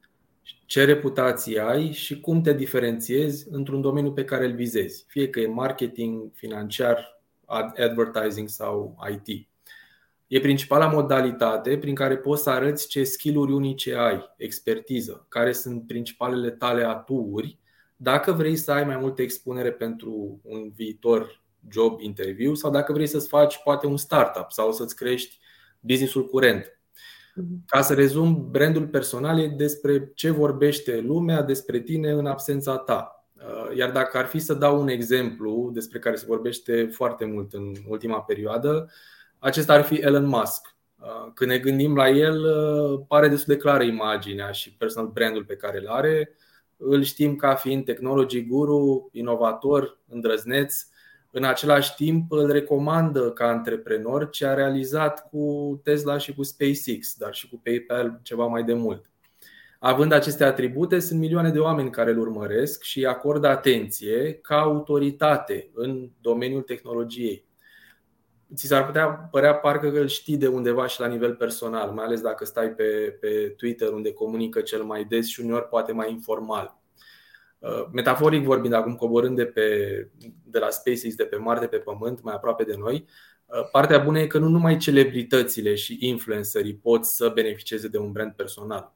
ce 0.65 0.85
reputație 0.85 1.59
ai 1.59 1.91
și 1.91 2.19
cum 2.19 2.41
te 2.41 2.53
diferențiezi 2.53 3.47
într-un 3.49 3.81
domeniu 3.81 4.11
pe 4.11 4.25
care 4.25 4.45
îl 4.45 4.53
vizezi, 4.53 5.05
fie 5.07 5.29
că 5.29 5.39
e 5.39 5.47
marketing, 5.47 6.31
financiar, 6.33 7.21
advertising 7.75 8.47
sau 8.47 8.97
IT. 9.11 9.47
E 10.27 10.39
principala 10.39 10.87
modalitate 10.87 11.77
prin 11.77 11.95
care 11.95 12.17
poți 12.17 12.43
să 12.43 12.49
arăți 12.49 12.87
ce 12.87 13.03
skill-uri 13.03 13.51
unice 13.51 13.95
ai, 13.95 14.33
expertiză, 14.37 15.25
care 15.29 15.51
sunt 15.51 15.87
principalele 15.87 16.51
tale 16.51 16.83
aturi, 16.83 17.59
dacă 17.95 18.31
vrei 18.31 18.55
să 18.55 18.71
ai 18.71 18.83
mai 18.83 18.97
multă 18.97 19.21
expunere 19.21 19.71
pentru 19.71 20.39
un 20.43 20.71
viitor 20.75 21.43
job 21.69 21.99
interview 21.99 22.53
sau 22.53 22.71
dacă 22.71 22.93
vrei 22.93 23.07
să-ți 23.07 23.27
faci 23.27 23.61
poate 23.63 23.87
un 23.87 23.97
startup 23.97 24.51
sau 24.51 24.71
să-ți 24.71 24.95
crești 24.95 25.39
businessul 25.79 26.27
curent. 26.27 26.79
Mhm. 27.35 27.65
Ca 27.67 27.81
să 27.81 27.93
rezum, 27.93 28.47
brandul 28.51 28.87
personal 28.87 29.39
e 29.39 29.47
despre 29.47 30.11
ce 30.15 30.29
vorbește 30.29 30.99
lumea 30.99 31.41
despre 31.41 31.79
tine 31.79 32.11
în 32.11 32.25
absența 32.25 32.77
ta. 32.77 33.25
Uh, 33.35 33.77
iar 33.77 33.91
dacă 33.91 34.17
ar 34.17 34.25
fi 34.25 34.39
să 34.39 34.53
dau 34.53 34.81
un 34.81 34.87
exemplu 34.87 35.69
despre 35.73 35.99
care 35.99 36.15
se 36.15 36.25
vorbește 36.27 36.85
foarte 36.85 37.25
mult 37.25 37.53
în 37.53 37.73
ultima 37.87 38.21
perioadă, 38.21 38.91
acesta 39.45 39.73
ar 39.73 39.83
fi 39.83 39.95
Elon 39.95 40.25
Musk. 40.25 40.75
Uh, 40.99 41.31
când 41.33 41.51
ne 41.51 41.57
gândim 41.57 41.95
la 41.95 42.09
el, 42.09 42.43
uh, 42.43 42.99
pare 43.07 43.27
destul 43.27 43.53
de 43.53 43.59
clară 43.59 43.83
imaginea 43.83 44.51
și 44.51 44.73
personal 44.73 45.09
brandul 45.11 45.43
pe 45.43 45.55
care 45.55 45.79
îl 45.79 45.87
are. 45.87 46.35
Îl 46.77 47.03
știm 47.03 47.35
ca 47.35 47.55
fiind 47.55 47.85
technology 47.85 48.45
guru, 48.45 49.09
inovator, 49.11 49.99
îndrăzneț. 50.07 50.75
În 51.31 51.43
același 51.43 51.95
timp 51.95 52.31
îl 52.31 52.51
recomandă 52.51 53.31
ca 53.31 53.47
antreprenor 53.47 54.29
ce 54.29 54.45
a 54.45 54.53
realizat 54.53 55.29
cu 55.29 55.79
Tesla 55.83 56.17
și 56.17 56.33
cu 56.33 56.43
SpaceX, 56.43 57.15
dar 57.17 57.33
și 57.33 57.49
cu 57.49 57.61
PayPal 57.63 58.19
ceva 58.23 58.45
mai 58.45 58.63
de 58.63 58.73
mult. 58.73 59.09
Având 59.79 60.11
aceste 60.11 60.43
atribute, 60.43 60.99
sunt 60.99 61.19
milioane 61.19 61.49
de 61.49 61.59
oameni 61.59 61.89
care 61.89 62.11
îl 62.11 62.17
urmăresc 62.17 62.83
și 62.83 63.05
acordă 63.05 63.47
atenție 63.47 64.33
ca 64.33 64.59
autoritate 64.59 65.69
în 65.73 66.09
domeniul 66.21 66.61
tehnologiei 66.61 67.45
ți 68.55 68.65
s-ar 68.65 68.85
putea 68.85 69.07
părea 69.07 69.55
parcă 69.55 69.91
că 69.91 69.99
îl 69.99 70.07
știi 70.07 70.37
de 70.37 70.47
undeva 70.47 70.87
și 70.87 70.99
la 70.99 71.07
nivel 71.07 71.35
personal, 71.35 71.91
mai 71.91 72.05
ales 72.05 72.21
dacă 72.21 72.45
stai 72.45 72.69
pe, 72.69 73.17
pe 73.19 73.53
Twitter 73.57 73.91
unde 73.91 74.13
comunică 74.13 74.61
cel 74.61 74.83
mai 74.83 75.05
des 75.05 75.27
și 75.27 75.41
uneori 75.41 75.67
poate 75.67 75.91
mai 75.91 76.11
informal. 76.11 76.79
Uh, 77.59 77.85
metaforic 77.91 78.43
vorbind, 78.43 78.73
acum 78.73 78.95
coborând 78.95 79.35
de, 79.35 79.45
pe, 79.45 79.67
de 80.43 80.59
la 80.59 80.69
SpaceX, 80.69 81.15
de 81.15 81.23
pe 81.23 81.35
Marte, 81.35 81.67
pe 81.67 81.77
Pământ, 81.77 82.21
mai 82.21 82.33
aproape 82.33 82.63
de 82.63 82.75
noi, 82.77 83.05
uh, 83.45 83.69
partea 83.71 83.99
bună 83.99 84.19
e 84.19 84.27
că 84.27 84.37
nu 84.37 84.47
numai 84.47 84.77
celebritățile 84.77 85.75
și 85.75 85.97
influencerii 85.99 86.75
pot 86.75 87.05
să 87.05 87.31
beneficieze 87.33 87.87
de 87.87 87.97
un 87.97 88.11
brand 88.11 88.31
personal. 88.31 88.95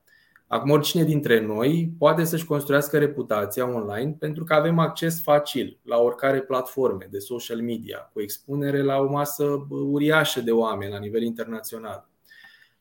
Acum, 0.52 0.70
oricine 0.70 1.04
dintre 1.04 1.40
noi 1.40 1.92
poate 1.98 2.24
să-și 2.24 2.46
construiască 2.46 2.98
reputația 2.98 3.76
online 3.76 4.16
pentru 4.20 4.44
că 4.44 4.54
avem 4.54 4.80
acces 4.80 5.22
facil 5.22 5.80
la 5.84 5.98
oricare 5.98 6.42
platforme 6.42 7.08
de 7.12 7.20
social 7.20 7.62
media, 7.62 8.10
cu 8.14 8.22
expunere 8.22 8.82
la 8.84 8.98
o 8.98 9.10
masă 9.10 9.68
uriașă 9.70 10.42
de 10.42 10.52
oameni 10.52 10.92
la 10.92 11.00
nivel 11.00 11.22
internațional. 11.22 12.10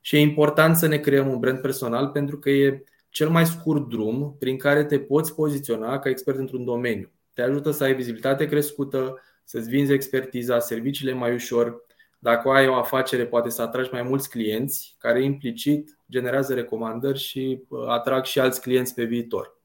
Și 0.01 0.17
e 0.17 0.21
important 0.21 0.77
să 0.77 0.87
ne 0.87 0.99
creăm 0.99 1.29
un 1.29 1.39
brand 1.39 1.61
personal 1.61 2.09
pentru 2.09 2.39
că 2.39 2.51
e 2.51 2.85
cel 3.09 3.29
mai 3.29 3.47
scurt 3.47 3.89
drum 3.89 4.37
prin 4.39 4.57
care 4.57 4.85
te 4.85 4.99
poți 4.99 5.35
poziționa 5.35 5.99
ca 5.99 6.09
expert 6.09 6.39
într-un 6.39 6.65
domeniu. 6.65 7.11
Te 7.33 7.43
ajută 7.43 7.71
să 7.71 7.85
ai 7.85 7.95
vizibilitate 7.95 8.47
crescută, 8.47 9.23
să-ți 9.45 9.69
vinzi 9.69 9.93
expertiza, 9.93 10.59
serviciile 10.59 11.13
mai 11.13 11.35
ușor. 11.35 11.87
Dacă 12.19 12.49
ai 12.49 12.69
o 12.69 12.75
afacere, 12.75 13.27
poate 13.27 13.49
să 13.49 13.63
atragi 13.63 13.89
mai 13.93 14.03
mulți 14.03 14.31
clienți, 14.31 14.97
care 14.99 15.23
implicit 15.23 15.99
generează 16.11 16.55
recomandări 16.55 17.19
și 17.19 17.63
uh, 17.69 17.89
atrag 17.89 18.25
și 18.25 18.41
alți 18.41 18.61
clienți 18.61 18.95
pe 18.95 19.05
viitor. 19.05 19.57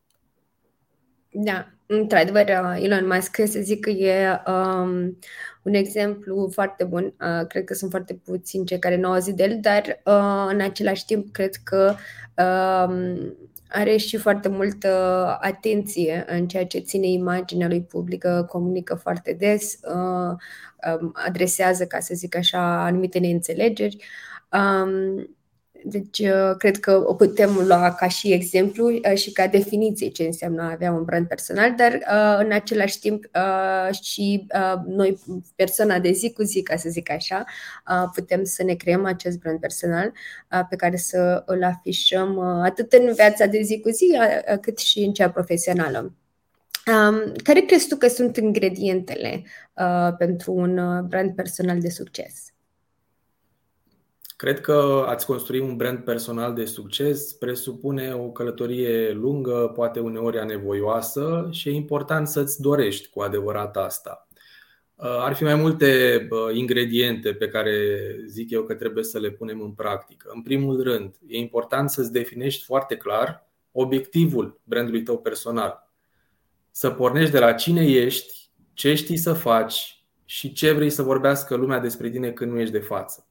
Da, 1.31 1.67
într-adevăr, 1.85 2.43
uh, 2.43 2.83
Elon 2.83 3.07
Musk, 3.07 3.35
să 3.35 3.59
zic 3.59 3.79
că 3.79 3.89
e 3.89 4.41
um, 4.47 5.17
un 5.63 5.73
exemplu 5.73 6.49
foarte 6.53 6.83
bun. 6.83 7.03
Uh, 7.03 7.47
cred 7.47 7.63
că 7.63 7.73
sunt 7.73 7.91
foarte 7.91 8.13
puțini 8.13 8.65
cei 8.65 8.79
care 8.79 8.97
nu 8.97 9.07
au 9.07 9.13
auzit 9.13 9.35
de 9.35 9.43
el, 9.43 9.57
dar 9.61 10.01
uh, 10.05 10.53
în 10.53 10.61
același 10.61 11.05
timp 11.05 11.31
cred 11.31 11.55
că 11.63 11.95
um, 12.43 13.35
are 13.75 13.97
și 13.97 14.17
foarte 14.17 14.47
multă 14.47 14.87
atenție 15.41 16.25
în 16.27 16.47
ceea 16.47 16.65
ce 16.65 16.79
ține 16.79 17.07
imaginea 17.07 17.67
lui 17.67 17.81
publică, 17.81 18.45
comunică 18.49 18.95
foarte 18.95 19.33
des, 19.33 19.79
uh, 19.83 20.35
um, 20.99 21.11
adresează, 21.13 21.85
ca 21.85 21.99
să 21.99 22.13
zic 22.13 22.35
așa, 22.35 22.83
anumite 22.85 23.19
neînțelegeri. 23.19 23.97
Um, 24.51 25.29
deci, 25.85 26.19
uh, 26.19 26.55
cred 26.57 26.79
că 26.79 27.03
o 27.05 27.13
putem 27.13 27.55
lua 27.67 27.93
ca 27.93 28.07
și 28.07 28.31
exemplu 28.31 28.89
uh, 28.89 29.15
și 29.15 29.31
ca 29.31 29.47
definiție 29.47 30.07
ce 30.07 30.23
înseamnă 30.23 30.61
a 30.61 30.71
avea 30.71 30.91
un 30.91 31.03
brand 31.03 31.27
personal, 31.27 31.75
dar 31.75 31.91
uh, 31.91 32.45
în 32.45 32.51
același 32.51 32.99
timp 32.99 33.25
și 34.01 34.47
noi, 34.85 35.19
persoana 35.55 35.99
de 35.99 36.11
zi 36.11 36.33
cu 36.33 36.43
zi, 36.43 36.61
ca 36.61 36.75
să 36.75 36.89
zic 36.89 37.11
așa, 37.11 37.43
putem 38.13 38.43
să 38.43 38.63
ne 38.63 38.73
creăm 38.73 39.05
acest 39.05 39.39
brand 39.39 39.59
personal 39.59 40.11
pe 40.69 40.75
care 40.75 40.97
să 40.97 41.43
îl 41.45 41.63
afișăm 41.63 42.39
atât 42.39 42.93
în 42.93 43.13
viața 43.13 43.45
de 43.45 43.61
zi 43.61 43.79
cu 43.79 43.89
zi, 43.89 44.17
cât 44.61 44.77
și 44.77 44.99
în 44.99 45.13
cea 45.13 45.29
profesională. 45.29 46.13
Care 47.43 47.59
crezi 47.59 47.87
tu 47.87 47.95
că 47.95 48.07
sunt 48.07 48.37
ingredientele 48.37 49.43
pentru 50.17 50.53
un 50.53 51.05
brand 51.07 51.35
personal 51.35 51.79
de 51.79 51.89
succes? 51.89 52.52
Cred 54.43 54.61
că 54.61 55.05
ați 55.07 55.25
construi 55.25 55.59
un 55.59 55.75
brand 55.75 55.99
personal 55.99 56.53
de 56.53 56.65
succes 56.65 57.33
presupune 57.33 58.13
o 58.13 58.29
călătorie 58.29 59.11
lungă, 59.11 59.71
poate 59.75 59.99
uneori 59.99 60.39
anevoioasă 60.39 61.47
și 61.51 61.69
e 61.69 61.71
important 61.71 62.27
să-ți 62.27 62.61
dorești 62.61 63.09
cu 63.09 63.21
adevărat 63.21 63.77
asta. 63.77 64.27
Uh, 64.95 65.05
ar 65.05 65.33
fi 65.33 65.43
mai 65.43 65.55
multe 65.55 65.87
uh, 66.29 66.55
ingrediente 66.55 67.33
pe 67.33 67.47
care 67.47 67.97
zic 68.25 68.51
eu 68.51 68.63
că 68.63 68.73
trebuie 68.73 69.03
să 69.03 69.19
le 69.19 69.29
punem 69.29 69.61
în 69.61 69.71
practică. 69.71 70.31
În 70.33 70.41
primul 70.41 70.81
rând, 70.81 71.15
e 71.27 71.37
important 71.37 71.89
să-ți 71.89 72.11
definești 72.11 72.63
foarte 72.63 72.95
clar 72.95 73.49
obiectivul 73.71 74.61
brandului 74.63 75.03
tău 75.03 75.17
personal. 75.17 75.91
Să 76.71 76.89
pornești 76.89 77.31
de 77.31 77.39
la 77.39 77.53
cine 77.53 77.85
ești, 77.85 78.49
ce 78.73 78.95
știi 78.95 79.17
să 79.17 79.33
faci 79.33 80.05
și 80.25 80.53
ce 80.53 80.71
vrei 80.71 80.89
să 80.89 81.01
vorbească 81.01 81.55
lumea 81.55 81.79
despre 81.79 82.09
tine 82.09 82.31
când 82.31 82.51
nu 82.51 82.59
ești 82.59 82.73
de 82.73 82.79
față. 82.79 83.27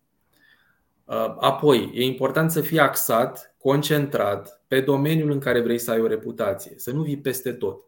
Uh, 1.04 1.35
apoi, 1.38 1.90
e 1.94 2.04
important 2.04 2.50
să 2.50 2.61
fii 2.61 2.78
axat, 2.78 3.54
concentrat 3.59 4.62
pe 4.68 4.80
domeniul 4.80 5.30
în 5.30 5.38
care 5.38 5.61
vrei 5.61 5.78
să 5.78 5.90
ai 5.90 6.00
o 6.00 6.06
reputație, 6.06 6.73
să 6.76 6.92
nu 6.92 7.02
vii 7.02 7.18
peste 7.18 7.52
tot. 7.52 7.85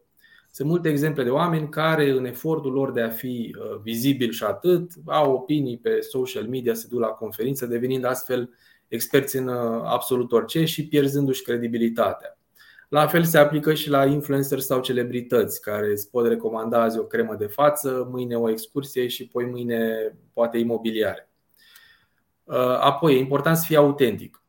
Sunt 0.51 0.67
multe 0.67 0.89
exemple 0.89 1.23
de 1.23 1.29
oameni 1.29 1.69
care, 1.69 2.09
în 2.09 2.25
efortul 2.25 2.71
lor 2.71 2.91
de 2.91 3.01
a 3.01 3.09
fi 3.09 3.55
uh, 3.59 3.79
vizibil 3.81 4.31
și 4.31 4.43
atât, 4.43 4.91
au 5.05 5.33
opinii 5.33 5.77
pe 5.77 5.99
social 5.99 6.47
media, 6.47 6.73
se 6.73 6.87
duc 6.89 6.99
la 6.99 7.07
conferință, 7.07 7.65
devenind 7.65 8.05
astfel 8.05 8.49
experți 8.87 9.37
în 9.37 9.47
uh, 9.47 9.81
absolut 9.83 10.31
orice 10.31 10.65
și 10.65 10.87
pierzându-și 10.87 11.43
credibilitatea. 11.43 12.37
La 12.89 13.07
fel 13.07 13.23
se 13.23 13.37
aplică 13.37 13.73
și 13.73 13.89
la 13.89 14.05
influencer 14.05 14.59
sau 14.59 14.81
celebrități 14.81 15.61
care 15.61 15.91
îți 15.91 16.09
pot 16.09 16.27
recomanda 16.27 16.81
azi 16.81 16.99
o 16.99 17.03
cremă 17.03 17.35
de 17.35 17.45
față, 17.45 18.07
mâine 18.11 18.35
o 18.35 18.49
excursie 18.49 19.07
și 19.07 19.27
poi 19.27 19.45
mâine 19.45 20.13
poate 20.33 20.57
imobiliare. 20.57 21.29
Apoi, 22.79 23.15
e 23.15 23.17
important 23.17 23.57
să 23.57 23.63
fii 23.65 23.75
autentic. 23.75 24.39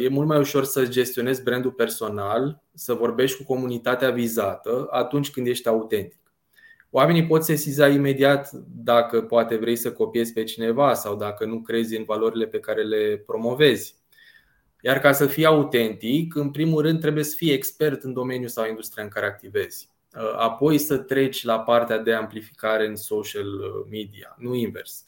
E 0.00 0.08
mult 0.08 0.28
mai 0.28 0.38
ușor 0.38 0.64
să 0.64 0.86
gestionezi 0.86 1.42
brandul 1.42 1.70
personal, 1.70 2.62
să 2.74 2.94
vorbești 2.94 3.36
cu 3.36 3.52
comunitatea 3.52 4.10
vizată 4.10 4.86
atunci 4.90 5.30
când 5.30 5.46
ești 5.46 5.68
autentic. 5.68 6.20
Oamenii 6.90 7.26
pot 7.26 7.44
sesiza 7.44 7.88
imediat 7.88 8.50
dacă 8.84 9.22
poate 9.22 9.56
vrei 9.56 9.76
să 9.76 9.92
copiezi 9.92 10.32
pe 10.32 10.44
cineva 10.44 10.94
sau 10.94 11.16
dacă 11.16 11.44
nu 11.44 11.60
crezi 11.60 11.96
în 11.96 12.04
valorile 12.04 12.46
pe 12.46 12.60
care 12.60 12.82
le 12.82 13.22
promovezi. 13.26 14.00
Iar 14.80 14.98
ca 14.98 15.12
să 15.12 15.26
fii 15.26 15.44
autentic, 15.44 16.34
în 16.34 16.50
primul 16.50 16.82
rând 16.82 17.00
trebuie 17.00 17.24
să 17.24 17.36
fii 17.36 17.52
expert 17.52 18.02
în 18.02 18.12
domeniul 18.12 18.48
sau 18.48 18.68
industria 18.68 19.02
în 19.02 19.08
care 19.08 19.26
activezi. 19.26 19.90
Apoi 20.36 20.78
să 20.78 20.96
treci 20.96 21.44
la 21.44 21.60
partea 21.60 21.98
de 21.98 22.12
amplificare 22.12 22.86
în 22.86 22.96
social 22.96 23.46
media, 23.90 24.36
nu 24.38 24.54
invers. 24.54 25.04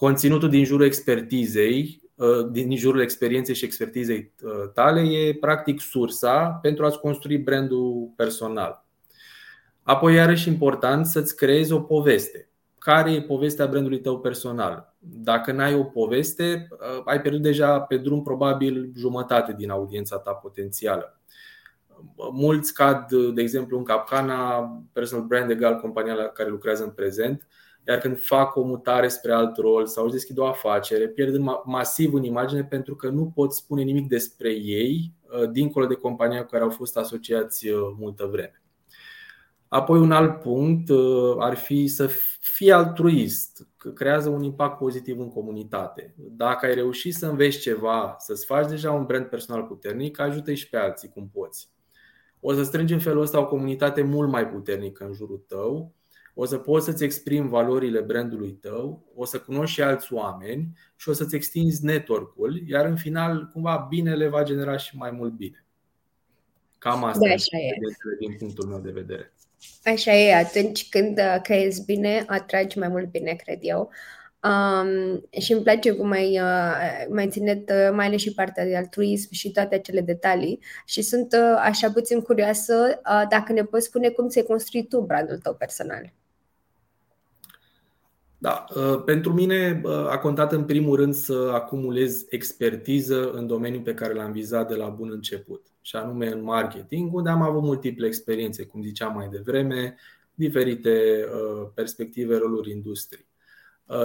Conținutul 0.00 0.48
din 0.48 0.64
jurul 0.64 0.84
expertizei 0.84 2.00
Uh, 2.20 2.46
din 2.50 2.76
jurul 2.76 3.00
experienței 3.00 3.54
și 3.54 3.64
expertizei 3.64 4.32
uh, 4.42 4.70
tale 4.74 5.00
e 5.00 5.34
practic 5.34 5.80
sursa 5.80 6.58
pentru 6.62 6.84
a-ți 6.84 6.98
construi 6.98 7.38
brandul 7.38 8.12
personal. 8.16 8.86
Apoi, 9.82 10.14
iarăși 10.14 10.48
important 10.48 11.06
să-ți 11.06 11.36
creezi 11.36 11.72
o 11.72 11.80
poveste. 11.80 12.50
Care 12.78 13.12
e 13.12 13.22
povestea 13.22 13.66
brandului 13.66 14.00
tău 14.00 14.20
personal? 14.20 14.94
Dacă 14.98 15.52
n-ai 15.52 15.74
o 15.74 15.84
poveste, 15.84 16.68
uh, 16.70 17.02
ai 17.04 17.20
pierdut 17.20 17.42
deja 17.42 17.80
pe 17.80 17.96
drum 17.96 18.22
probabil 18.22 18.90
jumătate 18.96 19.52
din 19.52 19.70
audiența 19.70 20.18
ta 20.18 20.32
potențială. 20.32 21.20
Mulți 22.32 22.74
cad, 22.74 23.12
de 23.34 23.40
exemplu, 23.42 23.78
în 23.78 23.84
capcana 23.84 24.60
personal 24.92 25.26
brand 25.26 25.50
egal 25.50 25.76
compania 25.76 26.14
la 26.14 26.22
care 26.22 26.48
lucrează 26.48 26.84
în 26.84 26.90
prezent, 26.90 27.46
iar 27.88 27.98
când 27.98 28.18
fac 28.18 28.56
o 28.56 28.62
mutare 28.62 29.08
spre 29.08 29.32
alt 29.32 29.56
rol 29.56 29.86
sau 29.86 30.04
își 30.04 30.12
deschid 30.12 30.38
o 30.38 30.46
afacere, 30.46 31.08
pierd 31.08 31.36
masiv 31.64 32.14
în 32.14 32.22
imagine 32.22 32.64
pentru 32.64 32.96
că 32.96 33.08
nu 33.08 33.32
pot 33.34 33.52
spune 33.52 33.82
nimic 33.82 34.08
despre 34.08 34.52
ei 34.52 35.12
uh, 35.22 35.50
dincolo 35.50 35.86
de 35.86 35.94
compania 35.94 36.40
cu 36.40 36.50
care 36.50 36.62
au 36.62 36.70
fost 36.70 36.96
asociați 36.96 37.68
uh, 37.68 37.80
multă 37.98 38.26
vreme. 38.30 38.62
Apoi 39.68 39.98
un 39.98 40.12
alt 40.12 40.40
punct 40.40 40.88
uh, 40.88 41.36
ar 41.38 41.56
fi 41.56 41.86
să 41.86 42.10
fii 42.40 42.72
altruist, 42.72 43.68
că 43.76 43.90
creează 43.90 44.28
un 44.28 44.42
impact 44.42 44.78
pozitiv 44.78 45.18
în 45.18 45.30
comunitate. 45.30 46.14
Dacă 46.16 46.66
ai 46.66 46.74
reușit 46.74 47.14
să 47.14 47.26
înveți 47.26 47.58
ceva, 47.58 48.14
să-ți 48.18 48.44
faci 48.44 48.68
deja 48.68 48.92
un 48.92 49.04
brand 49.04 49.26
personal 49.26 49.62
puternic, 49.62 50.18
ajută 50.18 50.52
și 50.52 50.68
pe 50.68 50.76
alții 50.76 51.08
cum 51.08 51.28
poți. 51.32 51.70
O 52.40 52.52
să 52.52 52.62
strângi 52.62 52.92
în 52.92 53.00
felul 53.00 53.22
ăsta 53.22 53.40
o 53.40 53.46
comunitate 53.46 54.02
mult 54.02 54.30
mai 54.30 54.48
puternică 54.48 55.04
în 55.04 55.12
jurul 55.12 55.44
tău 55.48 55.94
o 56.34 56.44
să 56.44 56.56
poți 56.56 56.84
să-ți 56.84 57.04
exprimi 57.04 57.48
valorile 57.48 58.00
brandului 58.00 58.52
tău, 58.52 59.12
o 59.14 59.24
să 59.24 59.38
cunoști 59.38 59.74
și 59.74 59.82
alți 59.82 60.12
oameni 60.12 60.68
și 60.96 61.08
o 61.08 61.12
să-ți 61.12 61.34
extinzi 61.34 61.84
network-ul, 61.84 62.62
iar 62.68 62.84
în 62.84 62.96
final, 62.96 63.48
cumva, 63.52 63.86
binele 63.88 64.28
va 64.28 64.42
genera 64.42 64.76
și 64.76 64.96
mai 64.96 65.10
mult 65.10 65.32
bine. 65.32 65.64
Cam 66.78 67.04
asta 67.04 67.26
da, 67.26 67.32
așa 67.32 67.56
e 67.56 67.70
din 68.18 68.36
punctul 68.38 68.66
meu 68.66 68.78
de 68.78 68.90
vedere. 68.90 69.32
Așa 69.84 70.12
e, 70.12 70.34
atunci 70.34 70.88
când 70.88 71.18
uh, 71.18 71.36
creezi 71.42 71.84
bine, 71.84 72.24
atragi 72.26 72.78
mai 72.78 72.88
mult 72.88 73.10
bine, 73.10 73.32
cred 73.32 73.58
eu. 73.60 73.90
Um, 74.42 75.28
și 75.40 75.52
îmi 75.52 75.62
place 75.62 75.92
cum 75.92 76.10
ai, 76.10 76.40
uh, 76.40 77.06
mai 77.08 77.28
ținut 77.28 77.70
uh, 77.70 77.90
mai 77.92 78.06
ales 78.06 78.20
și 78.20 78.34
partea 78.34 78.64
de 78.64 78.76
altruism 78.76 79.28
și 79.32 79.50
toate 79.50 79.74
acele 79.74 80.00
detalii 80.00 80.58
și 80.84 81.02
sunt 81.02 81.32
uh, 81.32 81.58
așa 81.58 81.90
puțin 81.90 82.20
curioasă 82.20 83.00
uh, 83.04 83.22
dacă 83.28 83.52
ne 83.52 83.62
poți 83.64 83.86
spune 83.86 84.08
cum 84.08 84.28
ți-ai 84.28 84.44
construit 84.44 84.88
tu 84.88 85.00
brandul 85.00 85.38
tău 85.38 85.54
personal. 85.54 86.12
Da, 88.42 88.64
uh, 88.74 89.02
pentru 89.04 89.32
mine 89.32 89.80
uh, 89.84 89.92
a 89.92 90.18
contat 90.18 90.52
în 90.52 90.64
primul 90.64 90.96
rând 90.96 91.14
să 91.14 91.50
acumulez 91.52 92.24
expertiză 92.28 93.30
în 93.30 93.46
domeniul 93.46 93.82
pe 93.82 93.94
care 93.94 94.14
l-am 94.14 94.32
vizat 94.32 94.68
de 94.68 94.74
la 94.74 94.88
bun 94.88 95.10
început, 95.10 95.66
și 95.80 95.96
anume 95.96 96.32
în 96.32 96.42
marketing, 96.42 97.14
unde 97.14 97.30
am 97.30 97.42
avut 97.42 97.62
multiple 97.62 98.06
experiențe, 98.06 98.64
cum 98.64 98.82
ziceam 98.82 99.14
mai 99.14 99.28
devreme, 99.28 99.96
diferite 100.34 101.24
uh, 101.24 101.68
perspective, 101.74 102.36
roluri 102.36 102.70
industrie. 102.70 103.24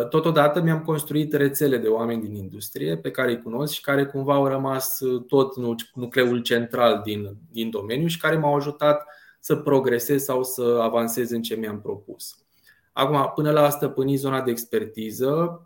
Totodată 0.10 0.62
mi-am 0.62 0.82
construit 0.82 1.34
rețele 1.34 1.78
de 1.78 1.88
oameni 1.88 2.22
din 2.22 2.36
industrie 2.36 2.98
pe 2.98 3.12
care 3.12 3.32
îi 3.32 3.42
cunosc 3.42 3.74
și 3.74 3.82
care 3.82 4.06
cumva 4.06 4.34
au 4.34 4.48
rămas 4.48 5.00
tot 5.28 5.56
nucleul 5.94 6.42
central 6.42 7.02
din, 7.04 7.38
din 7.52 7.70
domeniu 7.70 8.08
și 8.08 8.20
care 8.20 8.38
m-au 8.38 8.56
ajutat 8.56 9.06
să 9.40 9.56
progresez 9.56 10.24
sau 10.24 10.44
să 10.44 10.80
avansez 10.82 11.32
în 11.32 11.42
ce 11.42 11.56
mi-am 11.56 11.82
propus. 11.82 12.45
Acum, 12.98 13.32
până 13.36 13.52
la 13.52 13.62
a 13.62 13.70
stăpâni 13.70 14.16
zona 14.16 14.42
de 14.42 14.52
expertiză, 14.52 15.62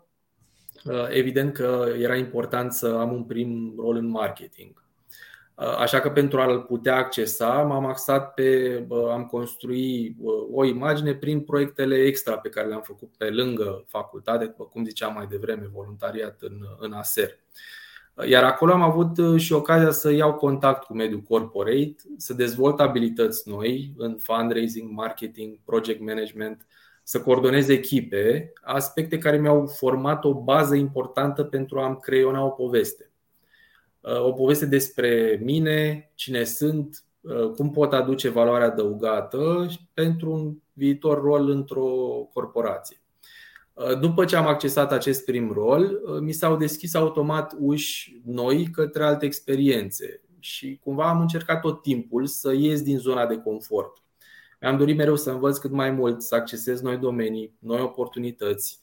uh, 0.84 1.06
evident 1.08 1.52
că 1.52 1.92
era 1.98 2.16
important 2.16 2.72
să 2.72 2.86
am 2.86 3.12
un 3.12 3.24
prim 3.24 3.74
rol 3.78 3.96
în 3.96 4.06
marketing. 4.06 4.84
Uh, 5.54 5.76
așa 5.78 6.00
că 6.00 6.10
pentru 6.10 6.40
a-l 6.40 6.60
putea 6.60 6.96
accesa, 6.96 7.62
m-am 7.62 7.86
axat 7.86 8.34
pe, 8.34 8.82
am 9.12 9.26
construit 9.26 10.16
uh, 10.18 10.32
o 10.52 10.64
imagine 10.64 11.14
prin 11.14 11.40
proiectele 11.40 11.96
extra 11.96 12.38
pe 12.38 12.48
care 12.48 12.68
le-am 12.68 12.82
făcut 12.82 13.08
pe 13.16 13.30
lângă 13.30 13.84
facultate, 13.86 14.44
după 14.44 14.64
cum 14.64 14.84
ziceam 14.84 15.14
mai 15.14 15.26
devreme, 15.26 15.70
voluntariat 15.72 16.36
în, 16.40 16.60
în 16.78 16.92
ASER. 16.92 17.38
Iar 18.28 18.44
acolo 18.44 18.72
am 18.72 18.82
avut 18.82 19.40
și 19.40 19.52
ocazia 19.52 19.90
să 19.90 20.10
iau 20.10 20.34
contact 20.34 20.84
cu 20.84 20.94
mediul 20.94 21.20
corporate, 21.20 21.96
să 22.16 22.34
dezvolt 22.34 22.80
abilități 22.80 23.48
noi 23.48 23.92
în 23.96 24.16
fundraising, 24.18 24.90
marketing, 24.90 25.58
project 25.64 26.00
management, 26.00 26.66
să 27.02 27.20
coordonez 27.20 27.68
echipe, 27.68 28.52
aspecte 28.62 29.18
care 29.18 29.38
mi-au 29.38 29.66
format 29.66 30.24
o 30.24 30.34
bază 30.34 30.74
importantă 30.74 31.44
pentru 31.44 31.78
a-mi 31.78 32.00
creiona 32.00 32.44
o 32.44 32.48
poveste. 32.48 33.10
Uh, 34.00 34.24
o 34.24 34.32
poveste 34.32 34.66
despre 34.66 35.40
mine, 35.42 36.10
cine 36.14 36.44
sunt, 36.44 37.04
uh, 37.20 37.50
cum 37.50 37.70
pot 37.70 37.92
aduce 37.92 38.28
valoare 38.28 38.64
adăugată 38.64 39.66
pentru 39.94 40.32
un 40.32 40.54
viitor 40.72 41.20
rol 41.22 41.48
într-o 41.48 41.88
corporație. 42.32 43.02
Uh, 43.72 43.98
după 43.98 44.24
ce 44.24 44.36
am 44.36 44.46
accesat 44.46 44.92
acest 44.92 45.24
prim 45.24 45.52
rol, 45.52 46.00
mi 46.20 46.32
s-au 46.32 46.56
deschis 46.56 46.94
automat 46.94 47.56
uși 47.58 48.20
noi 48.24 48.70
către 48.70 49.04
alte 49.04 49.26
experiențe 49.26 50.20
și 50.38 50.80
cumva 50.82 51.08
am 51.08 51.20
încercat 51.20 51.60
tot 51.60 51.82
timpul 51.82 52.26
să 52.26 52.52
ies 52.52 52.82
din 52.82 52.98
zona 52.98 53.26
de 53.26 53.36
confort. 53.36 54.02
Mi-am 54.60 54.76
dorit 54.76 54.96
mereu 54.96 55.16
să 55.16 55.30
învăț 55.30 55.56
cât 55.56 55.70
mai 55.70 55.90
mult, 55.90 56.22
să 56.22 56.34
accesez 56.34 56.80
noi 56.80 56.96
domenii, 56.96 57.54
noi 57.58 57.80
oportunități. 57.80 58.80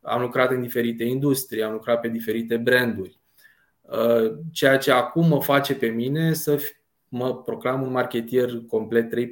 Am 0.00 0.20
lucrat 0.20 0.50
în 0.50 0.60
diferite 0.60 1.04
industrie, 1.04 1.62
am 1.62 1.72
lucrat 1.72 2.00
pe 2.00 2.08
diferite 2.08 2.56
branduri. 2.56 3.20
Uh, 3.80 4.32
ceea 4.52 4.78
ce 4.78 4.90
acum 4.90 5.28
mă 5.28 5.42
face 5.42 5.74
pe 5.74 5.86
mine 5.86 6.32
să 6.32 6.60
mă 7.08 7.36
proclam 7.36 7.82
un 7.82 7.90
marketier 7.90 8.50
complet 8.68 9.14
3.0 9.14 9.28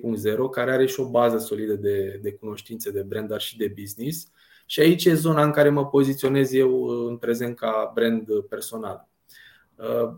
care 0.51 0.73
are 0.73 0.87
și 0.87 1.01
o 1.01 1.11
bază 1.11 1.39
solidă 1.39 1.75
de, 1.75 2.19
de 2.23 2.33
cunoștințe 2.33 2.91
de 2.91 3.03
brand, 3.03 3.29
dar 3.29 3.41
și 3.41 3.57
de 3.57 3.75
business. 3.79 4.31
Și 4.67 4.81
aici 4.81 5.05
e 5.05 5.15
zona 5.15 5.45
în 5.45 5.51
care 5.51 5.69
mă 5.69 5.87
poziționez 5.87 6.53
eu 6.53 6.85
în 6.85 7.17
prezent 7.17 7.57
ca 7.57 7.91
brand 7.95 8.41
personal. 8.49 9.09
Uh, 9.75 10.15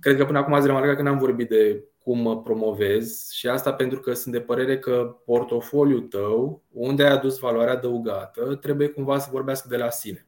cred 0.00 0.16
că 0.16 0.24
până 0.24 0.38
acum 0.38 0.52
ați 0.52 0.66
remarcat 0.66 0.96
că 0.96 1.02
n-am 1.02 1.18
vorbit 1.18 1.48
de 1.48 1.84
cum 2.04 2.18
mă 2.18 2.42
promovez 2.42 3.30
și 3.30 3.48
asta 3.48 3.72
pentru 3.72 4.00
că 4.00 4.12
sunt 4.12 4.34
de 4.34 4.40
părere 4.40 4.78
că 4.78 5.16
portofoliul 5.24 6.00
tău, 6.00 6.62
unde 6.70 7.04
ai 7.04 7.10
adus 7.10 7.38
valoare 7.38 7.70
adăugată, 7.70 8.54
trebuie 8.54 8.88
cumva 8.88 9.18
să 9.18 9.28
vorbească 9.32 9.68
de 9.68 9.76
la 9.76 9.90
sine. 9.90 10.26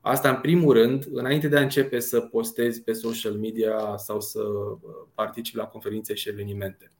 Asta 0.00 0.28
în 0.28 0.40
primul 0.40 0.72
rând, 0.72 1.06
înainte 1.12 1.48
de 1.48 1.56
a 1.56 1.60
începe 1.60 1.98
să 1.98 2.20
postezi 2.20 2.82
pe 2.82 2.92
social 2.92 3.32
media 3.32 3.94
sau 3.96 4.20
să 4.20 4.40
uh, 4.40 4.78
participi 5.14 5.56
la 5.56 5.66
conferințe 5.66 6.14
și 6.14 6.28
evenimente. 6.28 6.92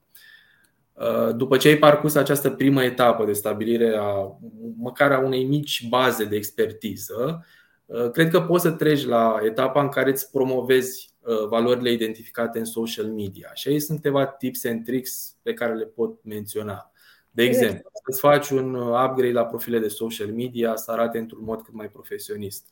Uh, 0.93 1.35
după 1.37 1.57
ce 1.57 1.69
ai 1.69 1.77
parcurs 1.77 2.15
această 2.15 2.51
primă 2.51 2.83
etapă 2.85 3.25
de 3.25 3.33
stabilire 3.33 3.97
a 3.99 4.39
măcar 4.77 5.13
a 5.13 5.19
unei 5.19 5.45
mici 5.45 5.89
baze 5.89 6.25
de 6.25 6.37
expertiză, 6.37 7.45
uh, 7.87 8.11
cred 8.11 8.31
că 8.31 8.41
poți 8.41 8.63
să 8.63 8.71
treci 8.71 9.05
la 9.05 9.39
etapa 9.43 9.83
în 9.83 9.89
care 9.89 10.11
îți 10.11 10.31
promovezi 10.31 11.16
Uh, 11.16 11.16
valorile 11.49 11.93
identificate 11.93 12.59
în 12.59 12.65
social 12.65 13.07
media. 13.07 13.51
Și 13.55 13.69
aici 13.69 13.81
sunt 13.81 13.97
câteva 13.97 14.27
tips 14.27 14.65
and 14.65 14.85
tricks 14.85 15.37
pe 15.43 15.55
care 15.55 15.75
le 15.75 15.85
pot 15.85 16.25
menționa. 16.25 16.91
De 17.31 17.43
exemplu, 17.43 17.91
să-ți 18.05 18.21
faci 18.21 18.51
un 18.51 18.75
upgrade 18.75 19.33
la 19.33 19.45
profile 19.45 19.79
de 19.79 19.89
social 19.89 20.33
media 20.33 20.77
să 20.77 20.91
arate 20.91 21.19
într-un 21.19 21.45
mod 21.45 21.63
cât 21.63 21.75
mai 21.75 21.89
profesionist. 21.89 22.67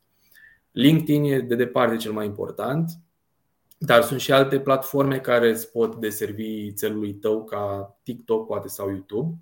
LinkedIn 0.73 1.25
e 1.25 1.41
de 1.41 1.55
departe 1.55 1.97
cel 1.97 2.13
mai 2.13 2.27
important, 2.27 2.91
dar 3.79 4.03
sunt 4.03 4.21
și 4.21 4.33
alte 4.33 4.61
platforme 4.61 5.19
care 5.19 5.49
îți 5.49 5.71
pot 5.71 5.97
deservi 5.97 6.73
țelului 6.73 7.15
tău 7.15 7.45
ca 7.45 7.97
TikTok 8.03 8.47
poate 8.47 8.69
sau 8.69 8.91
YouTube. 8.91 9.35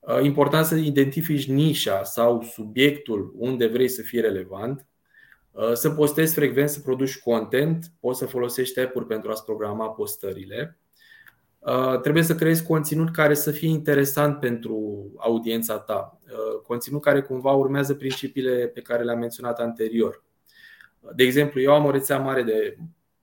Uh, 0.00 0.22
important 0.22 0.66
să 0.66 0.74
identifici 0.74 1.48
nișa 1.48 2.02
sau 2.02 2.42
subiectul 2.42 3.34
unde 3.36 3.66
vrei 3.66 3.88
să 3.88 4.02
fie 4.02 4.20
relevant 4.20 4.86
Uh, 4.88 4.95
să 5.72 5.90
postezi 5.90 6.34
frecvent, 6.34 6.68
să 6.68 6.80
produci 6.80 7.18
content, 7.18 7.86
poți 8.00 8.18
să 8.18 8.26
folosești 8.26 8.80
app-uri 8.80 9.06
pentru 9.06 9.30
a-ți 9.30 9.44
programa 9.44 9.88
postările. 9.88 10.78
Trebuie 12.02 12.22
să 12.22 12.34
creezi 12.34 12.66
conținut 12.66 13.10
care 13.10 13.34
să 13.34 13.50
fie 13.50 13.68
interesant 13.68 14.40
pentru 14.40 15.06
audiența 15.16 15.78
ta, 15.78 16.20
conținut 16.66 17.02
care 17.02 17.22
cumva 17.22 17.52
urmează 17.52 17.94
principiile 17.94 18.66
pe 18.66 18.80
care 18.80 19.02
le-am 19.02 19.18
menționat 19.18 19.60
anterior. 19.60 20.24
De 21.14 21.22
exemplu, 21.22 21.60
eu 21.60 21.74
am 21.74 21.84
o 21.84 21.90
rețea 21.90 22.18
mare 22.18 22.42
de 22.42 22.76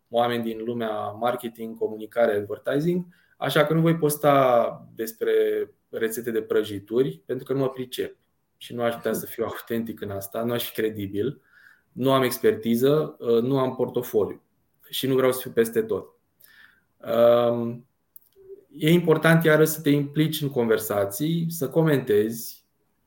oameni 0.10 0.44
din 0.44 0.64
lumea 0.64 1.10
marketing, 1.10 1.78
comunicare, 1.78 2.36
advertising, 2.36 3.06
așa 3.38 3.66
că 3.66 3.74
nu 3.74 3.82
voi 3.82 3.96
posta 3.96 4.88
despre 4.96 5.32
rețete 5.90 6.32
de 6.32 6.42
prăjituri 6.42 7.22
pentru 7.26 7.46
că 7.46 7.54
nu 7.54 7.60
mă 7.60 7.70
pricep 7.70 8.18
și 8.58 8.74
nu 8.74 8.82
aș 8.82 8.96
putea 8.96 9.14
să 9.14 9.26
fiu 9.26 9.44
autentic 9.52 10.02
în 10.02 10.12
asta, 10.12 10.44
nu 10.44 10.54
aș 10.54 10.66
fi 10.70 10.82
credibil, 10.82 11.42
nu 11.94 12.12
am 12.12 12.24
expertiză, 12.24 13.18
nu 13.42 13.60
am 13.60 13.76
portofoliu 13.76 14.42
și 14.90 15.08
nu 15.08 15.16
vreau 15.16 15.32
să 15.32 15.40
fiu 15.40 15.52
peste 15.52 15.82
tot. 15.82 16.08
Um, 17.50 17.88
e 18.78 18.92
important 18.92 19.44
iară 19.44 19.66
să 19.66 19.82
te 19.82 19.90
implici 19.90 20.42
în 20.42 20.50
conversații, 20.50 21.46
să 21.50 21.70
comentezi, 21.70 22.66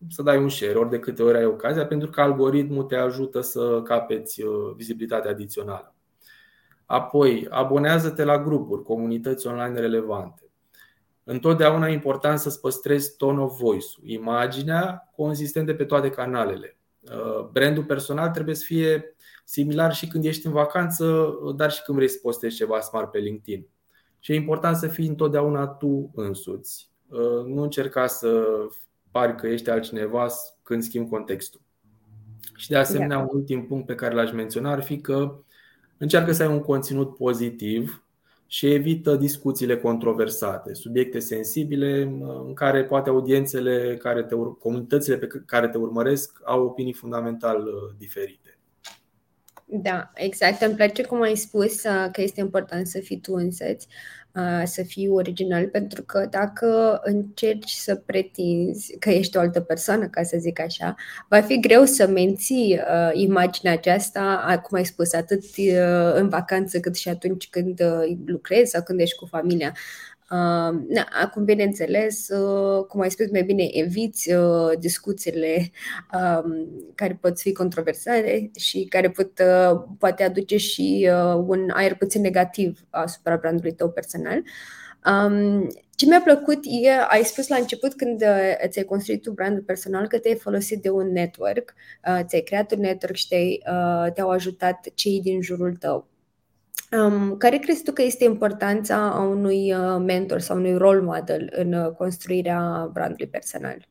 să 0.08 0.22
dai 0.22 0.38
un 0.38 0.48
share 0.48 0.78
ori 0.78 0.90
de 0.90 0.98
câte 0.98 1.22
ori 1.22 1.36
ai 1.36 1.44
ocazia, 1.44 1.86
pentru 1.86 2.10
că 2.10 2.20
algoritmul 2.20 2.84
te 2.84 2.96
ajută 2.96 3.40
să 3.40 3.82
capeți 3.82 4.42
uh, 4.42 4.74
vizibilitate 4.76 5.28
adițională. 5.28 5.94
Apoi, 6.84 7.46
abonează-te 7.50 8.24
la 8.24 8.42
grupuri, 8.42 8.82
comunități 8.82 9.46
online 9.46 9.80
relevante. 9.80 10.50
Întotdeauna 11.24 11.88
e 11.88 11.92
important 11.92 12.38
să-ți 12.38 12.60
păstrezi 12.60 13.16
tone 13.16 13.40
of 13.40 13.58
voice 13.58 13.86
imaginea 14.02 15.12
consistentă 15.16 15.74
pe 15.74 15.84
toate 15.84 16.10
canalele. 16.10 16.75
Uh, 17.12 17.48
brandul 17.52 17.84
personal 17.84 18.30
trebuie 18.30 18.54
să 18.54 18.64
fie 18.64 19.16
similar 19.44 19.94
și 19.94 20.08
când 20.08 20.24
ești 20.24 20.46
în 20.46 20.52
vacanță, 20.52 21.34
dar 21.56 21.70
și 21.70 21.82
când 21.82 21.96
vrei 21.96 22.10
să 22.10 22.18
postezi 22.22 22.56
ceva 22.56 22.80
smart 22.80 23.10
pe 23.10 23.18
LinkedIn. 23.18 23.66
Și 24.18 24.32
e 24.32 24.34
important 24.34 24.76
să 24.76 24.88
fii 24.88 25.06
întotdeauna 25.06 25.66
tu 25.66 26.10
însuți. 26.14 26.90
Uh, 27.08 27.44
nu 27.44 27.62
încerca 27.62 28.06
să 28.06 28.44
pari 29.10 29.36
că 29.36 29.46
ești 29.46 29.70
altcineva 29.70 30.26
când 30.62 30.82
schimbi 30.82 31.10
contextul. 31.10 31.60
Și 32.56 32.68
de 32.68 32.76
asemenea, 32.76 33.18
un 33.18 33.28
ultim 33.30 33.66
punct 33.66 33.86
pe 33.86 33.94
care 33.94 34.14
l-aș 34.14 34.32
menționa 34.32 34.70
ar 34.70 34.82
fi 34.82 35.00
că 35.00 35.38
încearcă 35.98 36.32
să 36.32 36.42
ai 36.42 36.48
un 36.48 36.60
conținut 36.60 37.16
pozitiv 37.16 38.05
și 38.46 38.72
evită 38.72 39.16
discuțiile 39.16 39.76
controversate, 39.76 40.74
subiecte 40.74 41.18
sensibile 41.18 42.02
în 42.46 42.54
care 42.54 42.84
poate 42.84 43.08
audiențele, 43.08 43.96
care 43.96 44.22
te, 44.22 44.34
comunitățile 44.58 45.16
pe 45.16 45.26
care 45.46 45.68
te 45.68 45.78
urmăresc 45.78 46.40
au 46.44 46.64
opinii 46.64 46.92
fundamental 46.92 47.60
uh, 47.60 47.94
diferite. 47.98 48.58
Da, 49.64 50.10
exact. 50.14 50.62
Îmi 50.62 50.74
place 50.74 51.02
cum 51.02 51.20
ai 51.20 51.34
spus 51.34 51.84
uh, 51.84 52.08
că 52.12 52.20
este 52.20 52.40
important 52.40 52.86
să 52.86 53.00
fii 53.00 53.20
tu 53.20 53.32
însăți, 53.32 53.86
uh, 53.86 54.25
să 54.64 54.82
fii 54.82 55.08
original, 55.08 55.66
pentru 55.66 56.02
că 56.02 56.26
dacă 56.30 57.00
încerci 57.02 57.70
să 57.70 57.94
pretinzi 57.94 58.98
că 58.98 59.10
ești 59.10 59.36
o 59.36 59.40
altă 59.40 59.60
persoană, 59.60 60.08
ca 60.08 60.22
să 60.22 60.36
zic 60.38 60.60
așa, 60.60 60.94
va 61.28 61.40
fi 61.40 61.60
greu 61.60 61.84
să 61.84 62.06
menții 62.06 62.78
uh, 62.78 63.10
imaginea 63.12 63.72
aceasta, 63.72 64.60
cum 64.62 64.78
ai 64.78 64.84
spus, 64.84 65.12
atât 65.12 65.42
în 66.14 66.28
vacanță 66.28 66.80
cât 66.80 66.96
și 66.96 67.08
atunci 67.08 67.48
când 67.48 67.82
lucrezi 68.26 68.70
sau 68.70 68.82
când 68.82 69.00
ești 69.00 69.16
cu 69.16 69.26
familia. 69.26 69.74
Uh, 70.30 70.74
na, 70.88 71.08
acum, 71.22 71.44
bineînțeles, 71.44 72.28
uh, 72.28 72.84
cum 72.84 73.00
ai 73.00 73.10
spus, 73.10 73.30
mai 73.30 73.42
bine 73.42 73.68
eviți 73.72 74.32
uh, 74.32 74.78
discuțiile 74.78 75.70
uh, 76.14 76.42
care 76.94 77.18
pot 77.20 77.40
fi 77.40 77.52
controversate 77.52 78.50
și 78.56 78.84
care 78.84 79.10
pot, 79.10 79.38
uh, 79.38 79.82
poate 79.98 80.22
aduce 80.22 80.56
și 80.56 81.08
uh, 81.10 81.44
un 81.46 81.70
aer 81.72 81.94
puțin 81.94 82.20
negativ 82.20 82.86
asupra 82.90 83.36
brandului 83.36 83.72
tău 83.72 83.90
personal. 83.90 84.42
Um, 85.06 85.68
ce 85.94 86.06
mi-a 86.06 86.20
plăcut 86.20 86.58
e, 86.62 86.90
ai 87.08 87.24
spus 87.24 87.48
la 87.48 87.56
început 87.56 87.94
când 87.94 88.22
uh, 88.22 88.68
ți-ai 88.68 88.84
construit 88.84 89.22
tu 89.22 89.30
brandul 89.30 89.62
personal 89.62 90.06
că 90.06 90.18
te-ai 90.18 90.34
folosit 90.34 90.82
de 90.82 90.90
un 90.90 91.12
network, 91.12 91.74
uh, 92.08 92.20
ți-ai 92.24 92.40
creat 92.40 92.72
un 92.72 92.80
network 92.80 93.14
și 93.14 93.28
te-ai, 93.28 93.62
uh, 93.70 94.12
te-au 94.12 94.30
ajutat 94.30 94.86
cei 94.94 95.20
din 95.20 95.42
jurul 95.42 95.76
tău. 95.76 96.08
Um, 96.92 97.36
care 97.36 97.56
crezi 97.56 97.82
tu 97.82 97.92
că 97.92 98.02
este 98.02 98.24
importanța 98.24 99.10
a 99.10 99.20
unui 99.20 99.72
uh, 99.72 99.96
mentor 100.06 100.38
sau 100.38 100.56
unui 100.56 100.76
role 100.76 101.00
model 101.00 101.52
în 101.56 101.72
uh, 101.72 101.92
construirea 101.92 102.90
brandului 102.92 103.26
personal? 103.26 103.88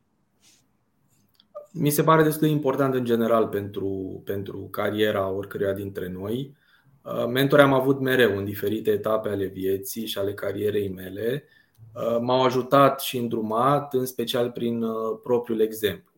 Mi 1.71 1.89
se 1.89 2.03
pare 2.03 2.23
destul 2.23 2.47
de 2.47 2.53
important 2.53 2.93
în 2.93 3.05
general 3.05 3.47
pentru, 3.47 4.21
pentru 4.25 4.67
cariera 4.71 5.29
oricăruia 5.29 5.73
dintre 5.73 6.09
noi. 6.09 6.55
Uh, 7.01 7.25
mentori 7.25 7.61
am 7.61 7.73
avut 7.73 7.99
mereu 7.99 8.37
în 8.37 8.45
diferite 8.45 8.91
etape 8.91 9.29
ale 9.29 9.45
vieții 9.45 10.05
și 10.05 10.17
ale 10.17 10.33
carierei 10.33 10.89
mele. 10.89 11.43
M-au 12.21 12.41
ajutat 12.43 13.01
și 13.01 13.17
îndrumat, 13.17 13.93
în 13.93 14.05
special 14.05 14.51
prin 14.51 14.83
propriul 15.23 15.59
exemplu. 15.59 16.14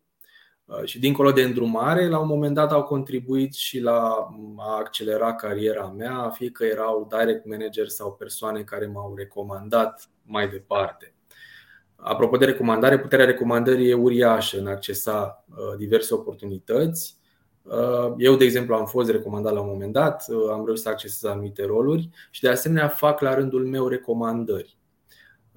Uh, 0.67 0.83
și 0.83 0.99
dincolo 0.99 1.31
de 1.31 1.41
îndrumare, 1.41 2.07
la 2.07 2.19
un 2.19 2.27
moment 2.27 2.55
dat 2.55 2.71
au 2.71 2.83
contribuit 2.83 3.53
și 3.53 3.79
la 3.79 4.27
a 4.57 4.77
accelera 4.77 5.35
cariera 5.35 5.93
mea, 5.97 6.29
fie 6.29 6.49
că 6.49 6.65
erau 6.65 7.07
direct 7.17 7.45
manager 7.45 7.87
sau 7.87 8.13
persoane 8.13 8.61
care 8.61 8.85
m-au 8.85 9.15
recomandat 9.15 10.09
mai 10.23 10.49
departe. 10.49 11.13
Apropo 11.95 12.37
de 12.37 12.45
recomandare, 12.45 12.99
puterea 12.99 13.25
recomandării 13.25 13.89
e 13.89 13.93
uriașă 13.93 14.59
în 14.59 14.67
a 14.67 14.71
accesa 14.71 15.45
uh, 15.49 15.77
diverse 15.77 16.13
oportunități. 16.13 17.17
Uh, 17.61 18.13
eu, 18.17 18.35
de 18.35 18.43
exemplu, 18.43 18.75
am 18.75 18.85
fost 18.85 19.09
recomandat 19.09 19.53
la 19.53 19.61
un 19.61 19.69
moment 19.69 19.93
dat, 19.93 20.25
am 20.51 20.65
reușit 20.65 20.83
să 20.83 20.89
accesez 20.89 21.23
anumite 21.29 21.65
roluri 21.65 22.09
și, 22.31 22.41
de 22.41 22.49
asemenea, 22.49 22.87
fac 22.87 23.21
la 23.21 23.33
rândul 23.33 23.65
meu 23.65 23.87
recomandări. 23.87 24.77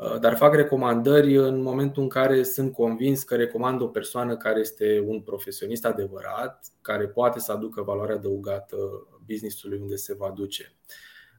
Uh, 0.00 0.18
dar 0.18 0.36
fac 0.36 0.54
recomandări 0.54 1.36
în 1.36 1.62
momentul 1.62 2.02
în 2.02 2.08
care 2.08 2.42
sunt 2.42 2.72
convins 2.72 3.22
că 3.22 3.36
recomand 3.36 3.80
o 3.80 3.86
persoană 3.86 4.36
care 4.36 4.60
este 4.60 5.04
un 5.06 5.20
profesionist 5.20 5.84
adevărat, 5.84 6.66
care 6.80 7.06
poate 7.08 7.38
să 7.38 7.52
aducă 7.52 7.82
valoare 7.82 8.12
adăugată 8.12 8.76
businessului 9.26 9.78
unde 9.80 9.96
se 9.96 10.14
va 10.14 10.32
duce. 10.34 10.74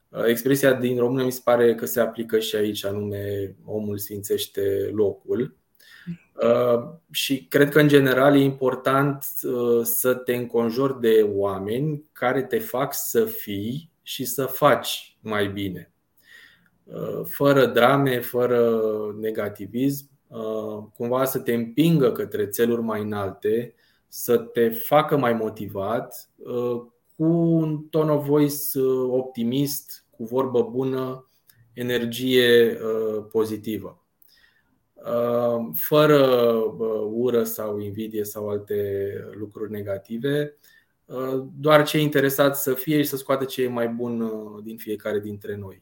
Uh, 0.10 0.24
expresia 0.26 0.74
din 0.74 0.98
română 0.98 1.24
mi 1.24 1.32
se 1.32 1.42
pare 1.44 1.76
că 1.76 1.86
se 1.86 2.00
aplică 2.00 2.40
și 2.40 2.56
aici, 2.56 2.86
anume 2.86 3.56
omul 3.66 3.98
sfințește 3.98 4.90
locul. 4.94 5.56
Uh, 6.44 6.84
și 7.12 7.46
cred 7.46 7.70
că, 7.70 7.80
în 7.80 7.88
general, 7.88 8.36
e 8.36 8.44
important 8.44 9.24
să 9.84 10.14
te 10.14 10.36
înconjori 10.36 11.00
de 11.00 11.30
oameni 11.34 12.04
care 12.12 12.44
te 12.44 12.60
fac 12.60 12.94
să 12.94 13.26
fii 13.26 13.92
și 14.02 14.26
să 14.26 14.46
faci 14.46 15.18
mai 15.22 15.48
bine. 15.48 15.92
Uh, 16.94 17.22
fără 17.26 17.66
drame, 17.66 18.20
fără 18.20 18.82
negativism, 19.20 20.10
uh, 20.28 20.84
cumva 20.98 21.26
să 21.26 21.40
te 21.40 21.54
împingă 21.54 22.12
către 22.12 22.48
țeluri 22.48 22.82
mai 22.82 23.02
înalte, 23.02 23.74
să 24.08 24.38
te 24.38 24.70
facă 24.70 25.18
mai 25.18 25.34
motivat, 25.34 26.30
uh, 26.38 26.82
cu 27.16 27.24
un 27.24 27.84
ton 27.90 28.10
of 28.10 28.26
voice 28.26 28.80
optimist, 29.10 30.06
cu 30.10 30.24
vorbă 30.24 30.64
bună, 30.64 31.26
energie 31.74 32.78
pozitivă. 33.32 34.06
Fără 35.74 36.28
ură 37.12 37.44
sau 37.44 37.80
invidie 37.80 38.24
sau 38.24 38.50
alte 38.50 39.12
lucruri 39.32 39.72
negative, 39.72 40.58
doar 41.60 41.86
cei 41.86 42.02
interesați 42.02 42.62
să 42.62 42.74
fie 42.74 42.98
și 42.98 43.08
să 43.08 43.18
scoată 43.18 43.46
ce 43.46 43.64
e 43.64 43.68
mai 43.68 43.88
bun 43.88 44.32
din 44.64 44.78
fiecare 44.78 45.20
dintre 45.20 45.56
noi 45.56 45.82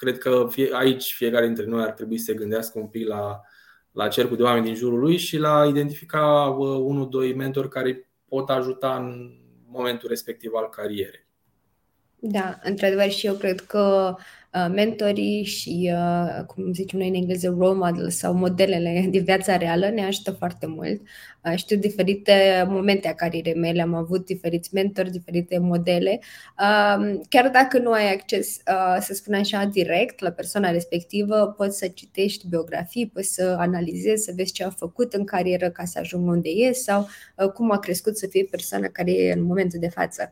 cred 0.00 0.18
că 0.18 0.46
fie, 0.50 0.68
aici 0.72 1.12
fiecare 1.12 1.46
dintre 1.46 1.64
noi 1.64 1.82
ar 1.82 1.90
trebui 1.90 2.18
să 2.18 2.24
se 2.24 2.34
gândească 2.34 2.78
un 2.78 2.86
pic 2.86 3.06
la, 3.06 3.40
la 3.92 4.08
cercul 4.08 4.36
de 4.36 4.42
oameni 4.42 4.64
din 4.64 4.74
jurul 4.74 4.98
lui 4.98 5.16
și 5.16 5.36
la 5.36 5.66
identifica 5.66 6.56
uh, 6.58 6.78
unul, 6.78 7.08
doi 7.08 7.34
mentori 7.34 7.68
care 7.68 8.10
pot 8.28 8.50
ajuta 8.50 8.96
în 8.96 9.30
momentul 9.66 10.08
respectiv 10.08 10.50
al 10.54 10.68
carierei. 10.68 11.26
Da, 12.18 12.58
într-adevăr 12.62 13.10
și 13.10 13.26
eu 13.26 13.34
cred 13.34 13.60
că 13.60 14.14
Uh, 14.16 14.24
mentorii 14.52 15.44
și, 15.44 15.92
uh, 15.94 16.44
cum 16.44 16.72
zicem 16.72 16.98
noi 16.98 17.08
în 17.08 17.14
engleză, 17.14 17.56
role 17.58 17.74
models 17.74 18.16
sau 18.16 18.34
modelele 18.34 19.06
din 19.10 19.24
viața 19.24 19.56
reală 19.56 19.88
ne 19.88 20.04
ajută 20.04 20.30
foarte 20.30 20.66
mult. 20.66 21.00
Uh, 21.44 21.52
știu 21.56 21.76
diferite 21.76 22.64
momente 22.68 23.08
a 23.08 23.14
carierei 23.14 23.54
mele, 23.54 23.82
am 23.82 23.94
avut 23.94 24.24
diferiți 24.24 24.74
mentori, 24.74 25.10
diferite 25.10 25.58
modele. 25.58 26.20
Um, 26.20 27.20
chiar 27.28 27.48
dacă 27.48 27.78
nu 27.78 27.90
ai 27.90 28.12
acces, 28.12 28.56
să 29.00 29.14
spun 29.14 29.34
așa, 29.34 29.64
direct 29.64 30.20
la 30.20 30.30
persoana 30.30 30.70
respectivă, 30.70 31.54
poți 31.56 31.78
să 31.78 31.88
citești 31.88 32.46
biografii, 32.48 33.10
poți 33.14 33.34
să 33.34 33.56
analizezi, 33.58 34.24
să 34.24 34.32
vezi 34.36 34.52
ce 34.52 34.64
a 34.64 34.70
făcut 34.70 35.12
în 35.12 35.24
carieră 35.24 35.70
ca 35.70 35.84
să 35.84 35.98
ajungă 35.98 36.30
unde 36.30 36.48
e 36.48 36.72
sau 36.72 37.08
cum 37.54 37.70
a 37.70 37.78
crescut 37.78 38.16
să 38.16 38.26
fie 38.26 38.44
persoana 38.50 38.86
care 38.86 39.12
e 39.12 39.32
în 39.32 39.42
momentul 39.42 39.78
de 39.78 39.88
față. 39.88 40.30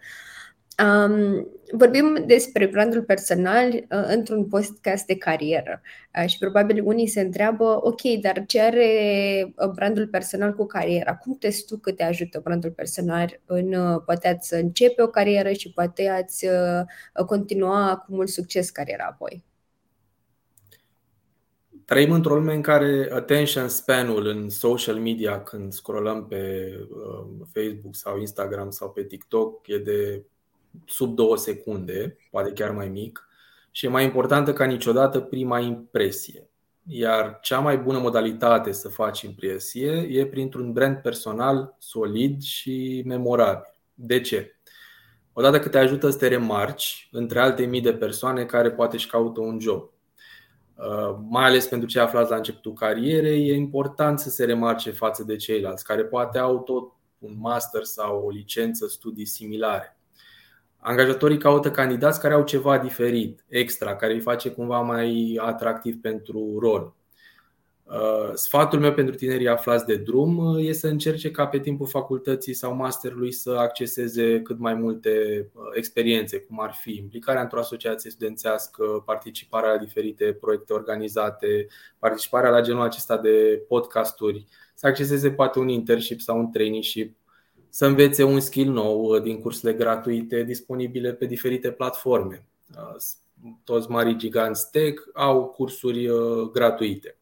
Um, 0.85 1.49
vorbim 1.73 2.25
despre 2.27 2.67
brandul 2.67 3.03
personal 3.03 3.69
uh, 3.73 4.05
într-un 4.07 4.47
podcast 4.47 5.07
de 5.07 5.17
carieră 5.17 5.81
uh, 6.23 6.29
și 6.29 6.39
probabil 6.39 6.83
unii 6.85 7.07
se 7.07 7.21
întreabă, 7.21 7.79
ok, 7.83 8.01
dar 8.21 8.45
ce 8.47 8.61
are 8.61 9.53
uh, 9.57 9.71
brandul 9.71 10.07
personal 10.07 10.55
cu 10.55 10.67
cariera? 10.67 11.17
Cum 11.17 11.37
te 11.39 11.49
tu 11.67 11.77
că 11.79 11.93
te 11.93 12.03
ajută 12.03 12.41
brandul 12.45 12.71
personal 12.71 13.41
în 13.47 13.73
uh, 13.73 14.03
poate 14.05 14.29
ați 14.29 14.55
începe 14.55 15.03
o 15.03 15.07
carieră 15.07 15.53
și 15.53 15.73
poate 15.73 16.09
ați 16.09 16.47
uh, 16.47 17.25
continua 17.27 18.05
cu 18.07 18.15
mult 18.15 18.29
succes 18.29 18.71
cariera 18.71 19.05
apoi? 19.11 19.45
Trăim 21.85 22.13
într-o 22.13 22.35
lume 22.35 22.55
în 22.55 22.63
care 22.63 23.09
attention 23.13 23.69
span-ul 23.69 24.27
în 24.27 24.49
social 24.49 24.97
media, 24.97 25.43
când 25.43 25.73
scrollăm 25.73 26.27
pe 26.27 26.73
uh, 26.91 27.47
Facebook 27.53 27.95
sau 27.95 28.19
Instagram 28.19 28.71
sau 28.71 28.91
pe 28.91 29.05
TikTok, 29.05 29.69
e 29.69 29.79
de 29.79 30.25
sub 30.87 31.15
două 31.15 31.37
secunde, 31.37 32.17
poate 32.31 32.53
chiar 32.53 32.71
mai 32.71 32.89
mic, 32.89 33.29
și 33.71 33.87
e 33.87 33.89
mai 33.89 34.05
importantă 34.05 34.53
ca 34.53 34.65
niciodată 34.65 35.21
prima 35.21 35.59
impresie. 35.59 36.49
Iar 36.87 37.39
cea 37.43 37.59
mai 37.59 37.79
bună 37.79 37.99
modalitate 37.99 38.73
să 38.73 38.89
faci 38.89 39.21
impresie 39.21 39.91
e 40.11 40.27
printr-un 40.27 40.73
brand 40.73 40.97
personal 40.97 41.77
solid 41.79 42.43
și 42.43 43.03
memorabil. 43.07 43.75
De 43.95 44.21
ce? 44.21 44.57
Odată 45.33 45.59
că 45.59 45.69
te 45.69 45.79
ajută 45.79 46.11
să 46.11 46.19
te 46.19 46.29
remarci 46.29 47.09
între 47.13 47.41
alte 47.41 47.65
mii 47.65 47.81
de 47.81 47.93
persoane 47.93 48.45
care 48.45 48.71
poate 48.71 48.97
își 48.97 49.07
caută 49.07 49.41
un 49.41 49.61
job. 49.61 49.91
Uh, 50.75 51.19
mai 51.29 51.45
ales 51.45 51.67
pentru 51.67 51.89
cei 51.89 52.01
aflați 52.01 52.31
la 52.31 52.37
începutul 52.37 52.73
carierei, 52.73 53.49
e 53.49 53.55
important 53.55 54.19
să 54.19 54.31
se 54.31 54.45
remarce 54.45 54.91
față 54.91 55.25
de 55.25 55.37
ceilalți 55.37 55.85
care 55.85 56.05
poate 56.05 56.39
au 56.39 56.59
tot 56.59 56.93
un 57.19 57.37
master 57.39 57.85
sau 57.85 58.23
o 58.25 58.31
licență, 58.31 58.87
studii 58.87 59.25
similare. 59.25 59.98
Angajatorii 60.81 61.39
caută 61.39 61.71
candidați 61.71 62.21
care 62.21 62.35
au 62.35 62.45
ceva 62.45 62.79
diferit, 62.79 63.45
extra, 63.49 63.97
care 63.97 64.13
îi 64.13 64.21
face 64.21 64.51
cumva 64.51 64.81
mai 64.81 65.39
atractiv 65.43 66.01
pentru 66.01 66.59
rol. 66.59 66.97
Uh, 67.91 68.31
sfatul 68.35 68.79
meu 68.79 68.93
pentru 68.93 69.15
tinerii 69.15 69.49
aflați 69.49 69.87
de 69.87 69.97
drum 69.97 70.37
uh, 70.37 70.59
este 70.59 70.87
să 70.87 70.93
încerce 70.93 71.31
ca 71.31 71.47
pe 71.47 71.59
timpul 71.59 71.87
facultății 71.87 72.55
sau 72.55 72.75
masterului 72.75 73.33
să 73.33 73.51
acceseze 73.51 74.41
cât 74.43 74.59
mai 74.59 74.75
multe 74.75 75.11
uh, 75.53 75.63
experiențe, 75.75 76.39
cum 76.39 76.61
ar 76.61 76.73
fi 76.73 76.97
implicarea 76.97 77.43
într-o 77.43 77.59
asociație 77.59 78.11
studențească, 78.11 79.03
participarea 79.05 79.71
la 79.71 79.79
diferite 79.79 80.37
proiecte 80.41 80.73
organizate, 80.73 81.67
participarea 81.99 82.51
la 82.51 82.61
genul 82.61 82.83
acesta 82.83 83.17
de 83.17 83.65
podcasturi, 83.69 84.47
să 84.75 84.87
acceseze 84.87 85.31
poate 85.31 85.59
un 85.59 85.69
internship 85.69 86.21
sau 86.21 86.39
un 86.39 86.51
traineeship, 86.51 87.17
să 87.79 87.87
învețe 87.87 88.23
un 88.23 88.41
skill 88.41 88.73
nou 88.73 89.19
din 89.19 89.41
cursurile 89.41 89.79
gratuite 89.79 90.43
disponibile 90.43 91.13
pe 91.13 91.27
diferite 91.27 91.71
platforme. 91.71 92.47
Toți 93.65 93.91
mari 93.91 94.17
giganți 94.17 94.71
tech 94.71 95.03
au 95.15 95.47
cursuri 95.47 96.09
gratuite. 96.53 97.19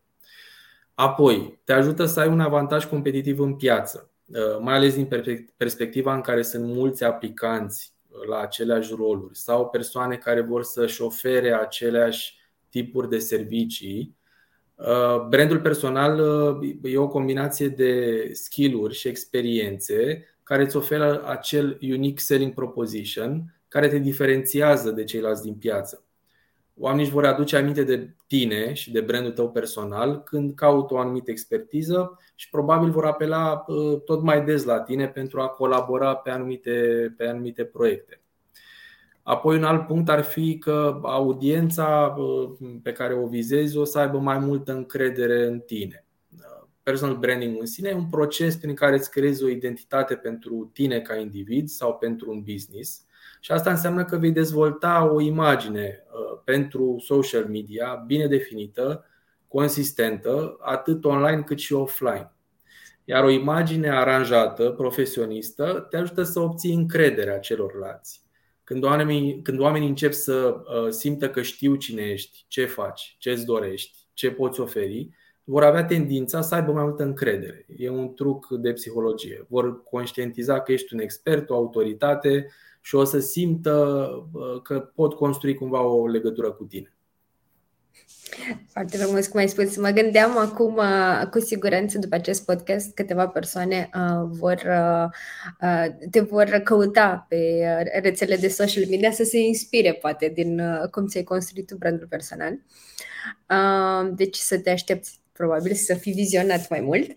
Apoi, 0.94 1.60
te 1.64 1.72
ajută 1.72 2.04
să 2.04 2.20
ai 2.20 2.28
un 2.28 2.40
avantaj 2.40 2.84
competitiv 2.84 3.40
în 3.40 3.54
piață, 3.54 4.10
uh, 4.26 4.58
mai 4.60 4.74
ales 4.74 4.94
din 4.94 5.08
perspectiva 5.56 6.14
în 6.14 6.20
care 6.20 6.42
sunt 6.42 6.64
mulți 6.64 7.04
aplicanți 7.04 7.94
uh, 8.08 8.26
la 8.28 8.38
aceleași 8.38 8.94
roluri 8.94 9.38
sau 9.38 9.68
persoane 9.68 10.16
care 10.16 10.40
vor 10.40 10.62
să-și 10.62 11.02
ofere 11.02 11.52
aceleași 11.52 12.36
tipuri 12.68 13.08
de 13.08 13.18
servicii. 13.18 14.16
Uh, 14.74 15.26
brandul 15.28 15.60
personal 15.60 16.18
e 16.82 16.98
o 16.98 17.08
combinație 17.08 17.68
de 17.68 18.22
skill-uri 18.32 18.94
și 18.94 19.08
experiențe 19.08 20.26
care 20.46 20.62
îți 20.62 20.76
oferă 20.76 21.22
acel 21.26 21.78
unique 21.80 22.18
selling 22.18 22.54
proposition 22.54 23.54
care 23.68 23.88
te 23.88 23.98
diferențiază 23.98 24.90
de 24.90 25.04
ceilalți 25.04 25.42
din 25.42 25.54
piață 25.54 26.06
oamenii 26.78 27.04
își 27.04 27.12
vor 27.12 27.24
aduce 27.24 27.56
aminte 27.56 27.82
de 27.82 28.14
tine 28.26 28.72
și 28.72 28.92
de 28.92 29.00
brandul 29.00 29.32
tău 29.32 29.50
personal 29.50 30.22
când 30.22 30.54
caută 30.54 30.94
o 30.94 30.98
anumită 30.98 31.30
expertiză 31.30 32.18
și 32.34 32.48
probabil 32.48 32.90
vor 32.90 33.04
apela 33.04 33.64
uh, 33.66 34.00
tot 34.04 34.22
mai 34.22 34.44
des 34.44 34.64
la 34.64 34.80
tine 34.80 35.08
pentru 35.08 35.40
a 35.40 35.48
colabora 35.48 36.14
pe 36.14 36.30
anumite, 36.30 37.14
pe 37.16 37.26
anumite 37.26 37.64
proiecte. 37.64 38.20
Apoi 39.22 39.56
un 39.56 39.64
alt 39.64 39.86
punct 39.86 40.08
ar 40.08 40.22
fi 40.22 40.58
că 40.58 41.00
audiența 41.02 42.14
uh, 42.18 42.50
pe 42.82 42.92
care 42.92 43.14
o 43.14 43.26
vizezi 43.26 43.76
o 43.76 43.84
să 43.84 43.98
aibă 43.98 44.18
mai 44.18 44.38
multă 44.38 44.72
încredere 44.72 45.46
în 45.46 45.60
tine. 45.60 46.05
Uh, 46.86 46.92
personal 46.92 47.16
branding 47.16 47.60
în 47.60 47.66
sine 47.66 47.88
e 47.88 47.94
un 47.94 48.08
proces 48.08 48.56
prin 48.56 48.74
care 48.74 48.96
îți 48.96 49.10
creezi 49.10 49.44
o 49.44 49.48
identitate 49.48 50.14
pentru 50.14 50.70
tine 50.72 51.00
ca 51.00 51.16
individ 51.16 51.68
sau 51.68 51.94
pentru 51.94 52.30
un 52.30 52.42
business 52.42 53.04
și 53.40 53.52
asta 53.52 53.70
înseamnă 53.70 54.04
că 54.04 54.16
vei 54.16 54.32
dezvolta 54.32 55.10
o 55.12 55.20
imagine 55.20 56.04
uh, 56.06 56.40
pentru 56.44 57.02
social 57.04 57.44
media 57.44 58.04
bine 58.06 58.26
definită, 58.26 59.04
consistentă, 59.48 60.56
atât 60.60 61.04
online 61.04 61.42
cât 61.42 61.58
și 61.58 61.72
offline. 61.72 62.32
Iar 63.04 63.24
o 63.24 63.30
imagine 63.30 63.90
aranjată, 63.90 64.70
profesionistă, 64.70 65.86
te 65.90 65.96
ajută 65.96 66.22
să 66.22 66.40
obții 66.40 66.74
încrederea 66.74 67.38
celorlalți. 67.38 68.22
Când 68.64 68.84
oamenii, 68.84 69.42
când 69.42 69.60
oamenii 69.60 69.88
încep 69.88 70.12
să 70.12 70.34
uh, 70.34 70.90
simtă 70.90 71.30
că 71.30 71.42
știu 71.42 71.74
cine 71.74 72.02
ești, 72.02 72.44
ce 72.48 72.64
faci, 72.64 73.16
ce 73.18 73.30
îți 73.30 73.44
dorești, 73.44 73.98
ce 74.12 74.30
poți 74.30 74.60
oferi, 74.60 75.10
vor 75.48 75.64
avea 75.64 75.84
tendința 75.84 76.40
să 76.40 76.54
aibă 76.54 76.72
mai 76.72 76.84
multă 76.84 77.02
încredere. 77.02 77.66
E 77.76 77.90
un 77.90 78.14
truc 78.14 78.46
de 78.50 78.72
psihologie. 78.72 79.46
Vor 79.48 79.82
conștientiza 79.82 80.60
că 80.60 80.72
ești 80.72 80.94
un 80.94 81.00
expert, 81.00 81.50
o 81.50 81.54
autoritate 81.54 82.46
și 82.80 82.94
o 82.94 83.04
să 83.04 83.18
simtă 83.18 84.08
că 84.62 84.78
pot 84.78 85.14
construi 85.14 85.54
cumva 85.54 85.80
o 85.80 86.06
legătură 86.06 86.52
cu 86.52 86.64
tine. 86.64 86.90
Foarte 88.68 88.96
frumos, 88.96 89.26
cum 89.26 89.40
ai 89.40 89.48
spus. 89.48 89.76
Mă 89.76 89.88
gândeam 89.88 90.38
acum, 90.38 90.80
cu 91.30 91.40
siguranță, 91.40 91.98
după 91.98 92.14
acest 92.14 92.44
podcast, 92.44 92.94
câteva 92.94 93.28
persoane 93.28 93.90
uh, 93.94 94.28
vor, 94.28 94.62
uh, 95.60 96.08
te 96.10 96.20
vor 96.20 96.44
căuta 96.44 97.26
pe 97.28 97.64
rețele 98.02 98.36
de 98.36 98.48
social 98.48 98.84
media 98.88 99.10
să 99.10 99.24
se 99.24 99.38
inspire, 99.38 99.92
poate, 99.92 100.28
din 100.34 100.60
uh, 100.60 100.88
cum 100.90 101.06
ți-ai 101.06 101.22
construit 101.22 101.66
tu 101.66 101.76
brandul 101.76 102.06
personal. 102.06 102.52
Uh, 103.50 104.10
deci 104.14 104.36
să 104.36 104.58
te 104.58 104.70
aștepți, 104.70 105.20
probabil, 105.36 105.74
să 105.74 105.94
fii 105.94 106.12
vizionat 106.12 106.68
mai 106.68 106.80
mult. 106.80 107.08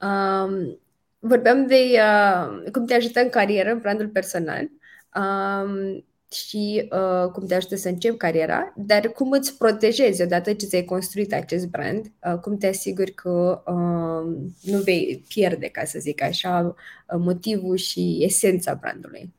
Uh, 0.00 0.76
vorbeam 1.18 1.66
de 1.66 1.74
uh, 1.74 2.70
cum 2.72 2.84
te 2.84 2.94
ajută 2.94 3.20
în 3.20 3.28
carieră, 3.28 3.70
în 3.70 3.78
brandul 3.78 4.08
personal 4.08 4.68
um, 5.14 6.04
și 6.30 6.88
uh, 6.90 7.30
cum 7.30 7.46
te 7.46 7.54
ajută 7.54 7.76
să 7.76 7.88
începi 7.88 8.16
cariera, 8.16 8.72
dar 8.76 9.08
cum 9.08 9.30
îți 9.30 9.56
protejezi 9.56 10.22
odată 10.22 10.52
ce 10.52 10.66
ți-ai 10.66 10.84
construit 10.84 11.32
acest 11.32 11.66
brand, 11.66 12.12
uh, 12.24 12.38
cum 12.38 12.56
te 12.56 12.66
asiguri 12.66 13.12
că 13.12 13.62
uh, 13.66 14.36
nu 14.62 14.78
vei 14.78 15.24
pierde, 15.28 15.66
ca 15.66 15.84
să 15.84 15.98
zic 15.98 16.22
așa, 16.22 16.74
uh, 16.74 17.18
motivul 17.18 17.76
și 17.76 18.18
esența 18.20 18.74
brandului. 18.74 19.36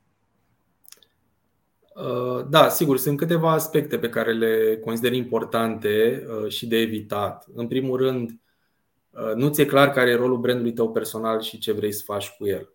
Uh, 1.94 2.46
da, 2.48 2.68
sigur, 2.68 2.98
sunt 2.98 3.16
câteva 3.16 3.52
aspecte 3.52 3.98
pe 3.98 4.08
care 4.08 4.32
le 4.32 4.78
consider 4.84 5.12
importante 5.12 6.26
uh, 6.28 6.50
și 6.50 6.66
de 6.66 6.76
evitat. 6.76 7.46
În 7.54 7.68
primul 7.68 7.98
rând, 7.98 8.40
nu 9.34 9.48
ți-e 9.48 9.66
clar 9.66 9.90
care 9.90 10.10
e 10.10 10.14
rolul 10.14 10.38
brandului 10.38 10.72
tău 10.72 10.92
personal 10.92 11.40
și 11.40 11.58
ce 11.58 11.72
vrei 11.72 11.92
să 11.92 12.02
faci 12.04 12.28
cu 12.28 12.46
el 12.46 12.68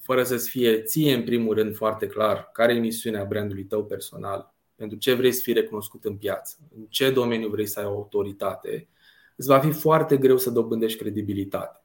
fără 0.00 0.22
să-ți 0.22 0.50
fie 0.50 0.82
ție 0.82 1.14
în 1.14 1.22
primul 1.22 1.54
rând 1.54 1.74
foarte 1.74 2.06
clar 2.06 2.50
care 2.52 2.74
e 2.74 2.78
misiunea 2.78 3.24
brandului 3.24 3.64
tău 3.64 3.84
personal, 3.84 4.54
pentru 4.74 4.98
ce 4.98 5.14
vrei 5.14 5.32
să 5.32 5.40
fii 5.42 5.52
recunoscut 5.52 6.04
în 6.04 6.16
piață, 6.16 6.56
în 6.76 6.86
ce 6.88 7.10
domeniu 7.10 7.48
vrei 7.48 7.66
să 7.66 7.80
ai 7.80 7.86
o 7.86 7.88
autoritate, 7.88 8.88
îți 9.36 9.48
va 9.48 9.58
fi 9.58 9.70
foarte 9.70 10.16
greu 10.16 10.36
să 10.36 10.50
dobândești 10.50 10.98
credibilitate. 10.98 11.79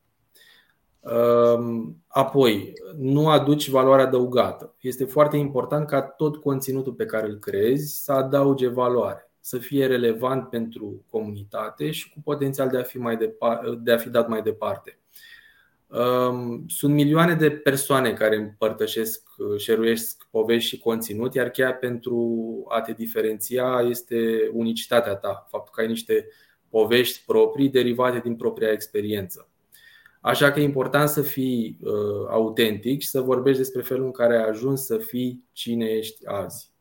Ehm, 1.06 2.04
apoi, 2.08 2.74
nu 2.98 3.30
aduci 3.30 3.70
valoare 3.70 4.02
adăugată. 4.02 4.76
Este 4.80 5.06
foarte 5.06 5.38
important 5.38 5.88
ca 5.88 6.02
tot 6.02 6.36
conținutul 6.36 6.94
pe 6.94 7.06
care 7.06 7.28
îl 7.28 7.38
creezi 7.40 8.04
să 8.04 8.12
adauge 8.12 8.68
valoare, 8.68 9.32
să 9.40 9.58
fie 9.58 9.86
relevant 9.86 10.50
pentru 10.50 11.06
comunitate 11.10 11.92
și 11.92 12.14
cu 12.14 12.22
potențial 12.24 12.70
de 12.70 12.78
a 12.78 12.84
fi, 12.84 12.98
mai 12.98 13.18
departe, 13.18 13.70
de 13.84 13.92
a 13.92 13.98
fi 13.98 14.10
dat 14.10 14.28
mai 14.28 14.42
departe. 14.42 15.00
Sunt 16.68 16.94
milioane 16.94 17.34
de 17.34 17.52
persoane 17.52 18.14
care 18.14 18.36
împărtășesc, 18.36 19.24
șeruiesc 19.58 20.28
povești 20.32 20.70
și 20.70 20.80
conținut, 20.80 21.34
iar 21.34 21.50
cheia 21.50 21.74
pentru 21.74 22.44
a 22.68 22.82
te 22.82 22.92
diferenția 22.92 23.86
este 23.90 24.50
unicitatea 24.54 25.16
ta, 25.16 25.48
faptul 25.50 25.72
că 25.76 25.82
ai 25.82 25.88
niște 25.88 26.28
povești 26.70 27.24
proprii 27.26 27.70
derivate 27.70 28.20
din 28.20 28.36
propria 28.36 28.72
experiență. 28.72 29.50
Așa 30.26 30.52
că 30.52 30.60
e 30.60 30.64
important 30.64 31.10
să 31.10 31.22
fii 31.22 31.78
uh, 31.82 32.28
autentic 32.30 33.02
și 33.02 33.08
să 33.08 33.22
vorbești 33.22 33.62
despre 33.62 33.82
felul 33.82 34.06
în 34.06 34.12
care 34.12 34.38
ai 34.38 34.50
ajuns 34.50 34.86
să 34.86 34.98
fii 34.98 35.44
cine 35.52 35.86
ești 35.86 36.28
azi. 36.28 36.72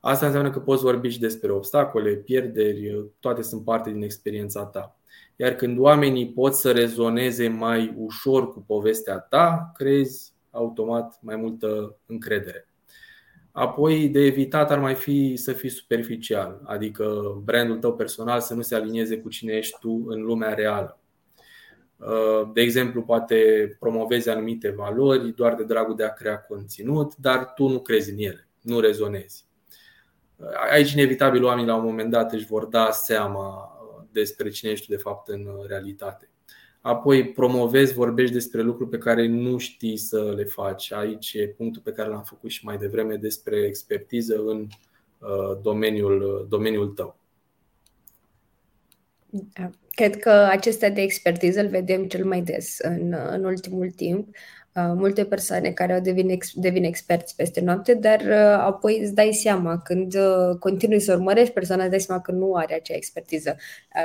Asta 0.00 0.26
înseamnă 0.26 0.50
că 0.50 0.60
poți 0.60 0.82
vorbi 0.82 1.08
și 1.08 1.18
despre 1.18 1.52
obstacole, 1.52 2.14
pierderi, 2.14 3.10
toate 3.20 3.42
sunt 3.42 3.64
parte 3.64 3.90
din 3.90 4.02
experiența 4.02 4.64
ta. 4.64 4.98
Iar 5.36 5.54
când 5.54 5.78
oamenii 5.78 6.32
pot 6.32 6.54
să 6.54 6.72
rezoneze 6.72 7.48
mai 7.48 7.94
ușor 7.96 8.48
cu 8.48 8.60
povestea 8.60 9.18
ta, 9.18 9.70
crezi 9.74 10.32
automat 10.50 11.18
mai 11.20 11.36
multă 11.36 11.98
încredere. 12.06 12.68
Apoi, 13.52 14.08
de 14.08 14.20
evitat 14.20 14.70
ar 14.70 14.78
mai 14.78 14.94
fi 14.94 15.36
să 15.36 15.52
fii 15.52 15.68
superficial, 15.68 16.60
adică 16.64 17.34
brandul 17.44 17.78
tău 17.78 17.94
personal 17.94 18.40
să 18.40 18.54
nu 18.54 18.62
se 18.62 18.74
alinieze 18.74 19.18
cu 19.18 19.28
cine 19.28 19.52
ești 19.52 19.78
tu 19.80 20.04
în 20.06 20.22
lumea 20.22 20.54
reală. 20.54 21.00
De 22.52 22.60
exemplu, 22.60 23.02
poate 23.02 23.36
promovezi 23.78 24.28
anumite 24.28 24.70
valori 24.70 25.34
doar 25.34 25.54
de 25.54 25.64
dragul 25.64 25.96
de 25.96 26.04
a 26.04 26.12
crea 26.12 26.40
conținut, 26.40 27.16
dar 27.16 27.52
tu 27.52 27.68
nu 27.68 27.80
crezi 27.80 28.10
în 28.10 28.18
ele, 28.18 28.48
nu 28.60 28.80
rezonezi. 28.80 29.44
Aici, 30.70 30.92
inevitabil, 30.92 31.44
oamenii 31.44 31.68
la 31.68 31.76
un 31.76 31.84
moment 31.84 32.10
dat 32.10 32.32
își 32.32 32.46
vor 32.46 32.64
da 32.64 32.90
seama 32.90 33.70
despre 34.12 34.48
cine 34.48 34.70
ești 34.70 34.86
tu 34.86 34.92
de 34.92 34.98
fapt 34.98 35.28
în 35.28 35.48
realitate. 35.66 36.30
Apoi 36.80 37.28
promovezi, 37.32 37.94
vorbești 37.94 38.32
despre 38.34 38.62
lucruri 38.62 38.90
pe 38.90 38.98
care 38.98 39.26
nu 39.26 39.58
știi 39.58 39.96
să 39.96 40.32
le 40.36 40.44
faci. 40.44 40.92
Aici 40.92 41.32
e 41.32 41.48
punctul 41.48 41.82
pe 41.82 41.92
care 41.92 42.08
l-am 42.08 42.22
făcut 42.22 42.50
și 42.50 42.64
mai 42.64 42.78
devreme 42.78 43.16
despre 43.16 43.56
expertiză 43.56 44.42
în 44.46 44.66
domeniul, 45.62 46.46
domeniul 46.48 46.88
tău. 46.88 47.18
Da. 49.96 50.04
Cred 50.04 50.16
că 50.16 50.30
acesta 50.30 50.88
de 50.88 51.02
expertiză 51.02 51.60
îl 51.60 51.68
vedem 51.68 52.06
cel 52.06 52.24
mai 52.24 52.40
des 52.40 52.78
în, 52.78 53.14
în 53.30 53.44
ultimul 53.44 53.90
timp. 53.90 54.28
Uh, 54.76 54.92
multe 54.94 55.24
persoane 55.24 55.72
care 55.72 56.00
devin, 56.00 56.28
ex, 56.28 56.50
devin 56.54 56.84
experți 56.84 57.36
peste 57.36 57.60
noapte, 57.60 57.94
dar 57.94 58.20
uh, 58.20 58.58
apoi 58.58 59.00
îți 59.00 59.14
dai 59.14 59.32
seama 59.32 59.78
când 59.78 60.14
uh, 60.14 60.56
continui 60.58 61.00
să 61.00 61.12
urmărești 61.12 61.52
persoana, 61.52 61.82
îți 61.82 61.90
dai 61.90 62.00
seama 62.00 62.20
că 62.20 62.32
nu 62.32 62.54
are 62.54 62.74
acea 62.74 62.94
expertiză. 62.94 63.56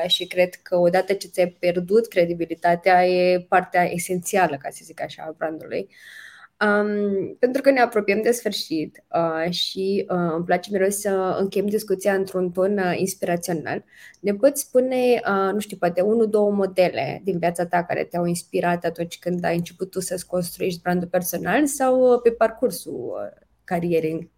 Și 0.08 0.28
cred 0.28 0.56
că 0.56 0.78
odată 0.78 1.14
ce 1.14 1.28
ți-ai 1.28 1.48
pierdut 1.60 2.08
credibilitatea, 2.08 3.08
e 3.08 3.46
partea 3.50 3.94
esențială, 3.94 4.58
ca 4.58 4.70
să 4.70 4.82
zic 4.84 5.02
așa, 5.02 5.24
a 5.28 5.36
brandului. 5.38 5.90
Um, 6.68 7.36
pentru 7.40 7.62
că 7.62 7.72
ne 7.72 7.80
apropiem 7.80 8.22
de 8.22 8.32
sfârșit 8.32 9.04
uh, 9.16 9.52
și 9.52 10.06
uh, 10.10 10.34
îmi 10.36 10.46
place 10.46 10.72
mereu 10.72 10.90
să 10.90 11.38
închem 11.40 11.66
discuția 11.66 12.14
într-un 12.14 12.52
ton 12.52 12.78
uh, 12.78 12.94
inspirațional. 12.98 13.84
Ne 14.20 14.34
poți 14.34 14.62
spune, 14.62 15.22
uh, 15.28 15.54
nu 15.54 15.60
știu, 15.60 15.78
poate 15.78 16.02
unul, 16.02 16.30
două 16.30 16.52
modele 16.52 17.22
din 17.24 17.40
viața 17.40 17.66
ta 17.66 17.84
care 17.84 18.04
te-au 18.04 18.26
inspirat 18.26 18.86
atunci 18.86 19.20
când 19.20 19.44
ai 19.44 19.56
început 19.56 19.90
tu 19.90 20.00
să-ți 20.00 20.28
construiești 20.28 20.82
brandul 20.82 21.08
personal 21.08 21.66
sau 21.66 22.14
uh, 22.14 22.20
pe 22.24 22.32
parcursul 22.32 22.94
uh, 22.94 23.46
carierei? 23.64 24.32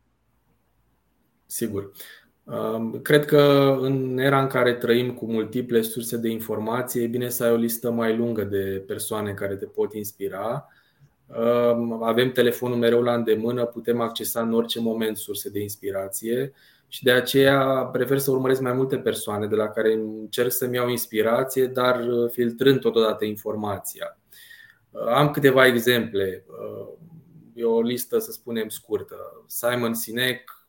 Sigur. 1.45 1.91
Um, 2.43 2.99
cred 3.01 3.25
că 3.25 3.75
în 3.81 4.17
era 4.17 4.41
în 4.41 4.47
care 4.47 4.73
trăim 4.73 5.13
cu 5.13 5.25
multiple 5.25 5.81
surse 5.81 6.17
de 6.17 6.29
informație, 6.29 7.01
e 7.01 7.07
bine 7.07 7.29
să 7.29 7.43
ai 7.43 7.51
o 7.51 7.55
listă 7.55 7.91
mai 7.91 8.17
lungă 8.17 8.43
de 8.43 8.83
persoane 8.87 9.33
care 9.33 9.55
te 9.55 9.65
pot 9.65 9.93
inspira 9.93 10.67
avem 12.01 12.31
telefonul 12.31 12.77
mereu 12.77 13.01
la 13.01 13.13
îndemână, 13.13 13.65
putem 13.65 14.01
accesa 14.01 14.41
în 14.41 14.53
orice 14.53 14.79
moment 14.79 15.17
surse 15.17 15.49
de 15.49 15.61
inspirație 15.61 16.53
și 16.87 17.03
de 17.03 17.11
aceea 17.11 17.89
prefer 17.91 18.17
să 18.17 18.31
urmăresc 18.31 18.61
mai 18.61 18.73
multe 18.73 18.97
persoane 18.97 19.47
de 19.47 19.55
la 19.55 19.67
care 19.67 19.93
încerc 19.93 20.51
să-mi 20.51 20.75
iau 20.75 20.89
inspirație, 20.89 21.65
dar 21.65 22.05
filtrând 22.31 22.79
totodată 22.79 23.25
informația. 23.25 24.19
Am 25.13 25.31
câteva 25.31 25.65
exemple. 25.65 26.45
E 27.53 27.63
o 27.63 27.81
listă, 27.81 28.17
să 28.17 28.31
spunem, 28.31 28.69
scurtă. 28.69 29.15
Simon 29.47 29.93
Sinek, 29.93 30.67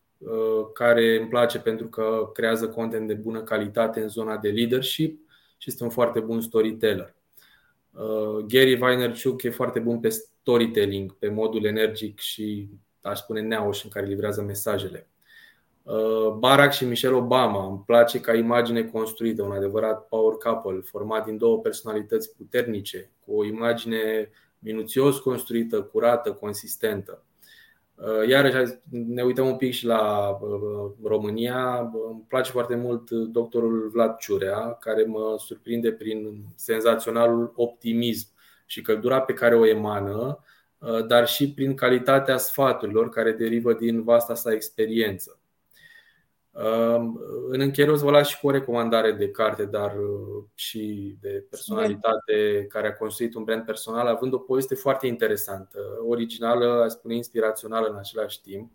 care 0.74 1.18
îmi 1.18 1.29
place 1.29 1.59
pentru 1.59 1.87
că 1.87 2.31
creează 2.33 2.68
content 2.68 3.07
de 3.07 3.14
bună 3.14 3.42
calitate 3.42 4.00
în 4.00 4.09
zona 4.09 4.37
de 4.37 4.48
leadership 4.48 5.20
și 5.59 5.70
este 5.70 5.85
un 5.85 5.90
foarte 5.90 6.20
bun 6.20 6.40
storyteller. 6.40 7.14
Gary 8.46 8.74
Vaynerchuk 8.74 9.42
e 9.42 9.50
foarte 9.50 9.79
bun 9.79 10.00
pe 10.00 10.09
storytelling 10.44 11.12
pe 11.12 11.28
modul 11.28 11.64
energic 11.64 12.18
și, 12.18 12.68
aș 13.00 13.18
spune, 13.18 13.40
neauș 13.40 13.85
în 13.85 13.90
care 13.90 14.07
livrează 14.07 14.42
mesajele. 14.42 15.09
Uh, 15.83 16.28
Barack 16.38 16.72
și 16.72 16.85
Michelle 16.85 17.16
Obama 17.16 17.66
îmi 17.66 17.83
place 17.87 18.20
ca 18.20 18.35
imagine 18.35 18.85
construită, 18.85 19.42
un 19.42 19.52
adevărat 19.52 20.09
power 20.09 20.35
couple 20.35 20.80
format 20.80 21.24
din 21.24 21.38
două 21.38 21.59
personalități 21.59 22.37
puternice, 22.37 23.11
cu 23.26 23.37
o 23.37 23.44
imagine 23.44 24.30
minuțios 24.59 25.18
construită, 25.18 25.83
curată, 25.83 26.33
consistentă. 26.33 27.24
Uh, 27.94 28.28
iarăși 28.28 28.74
ne 28.90 29.22
uităm 29.22 29.46
un 29.46 29.57
pic 29.57 29.72
și 29.72 29.87
la 29.87 30.28
uh, 30.30 30.90
România. 31.04 31.78
Îmi 32.11 32.24
place 32.28 32.50
foarte 32.50 32.74
mult 32.74 33.11
doctorul 33.11 33.88
Vlad 33.92 34.16
Ciurea, 34.16 34.76
care 34.80 35.04
mă 35.04 35.37
surprinde 35.38 35.92
prin 35.92 36.44
senzaționalul 36.54 37.52
optimism 37.57 38.34
și 38.64 38.83
căldura 38.83 39.20
pe 39.20 39.33
care 39.33 39.57
o 39.57 39.66
emană, 39.66 40.38
uh, 40.79 41.07
dar 41.07 41.27
și 41.27 41.53
prin 41.53 41.74
calitatea 41.74 42.37
sfaturilor 42.37 43.09
care 43.09 43.33
derivă 43.33 43.74
din 43.74 44.03
vasta 44.03 44.35
sa 44.35 44.53
experiență. 44.53 45.38
Um, 46.50 47.20
în 47.48 47.61
încheiere 47.61 47.92
o 47.92 47.96
să 47.96 48.05
vă 48.05 48.11
las 48.11 48.29
și 48.29 48.40
cu 48.40 48.46
o 48.46 48.50
recomandare 48.50 49.12
de 49.12 49.31
carte, 49.31 49.64
dar 49.64 49.96
uh, 49.96 50.44
și 50.55 51.16
de 51.20 51.46
personalitate 51.50 52.66
care 52.68 52.87
a 52.87 52.96
construit 52.96 53.35
un 53.35 53.44
brand 53.44 53.64
personal, 53.64 54.07
având 54.07 54.33
o 54.33 54.38
poveste 54.38 54.74
foarte 54.74 55.07
interesantă, 55.07 55.79
originală, 56.07 56.83
aș 56.83 56.90
spune 56.90 57.14
inspirațională 57.14 57.88
în 57.88 57.96
același 57.96 58.40
timp. 58.40 58.72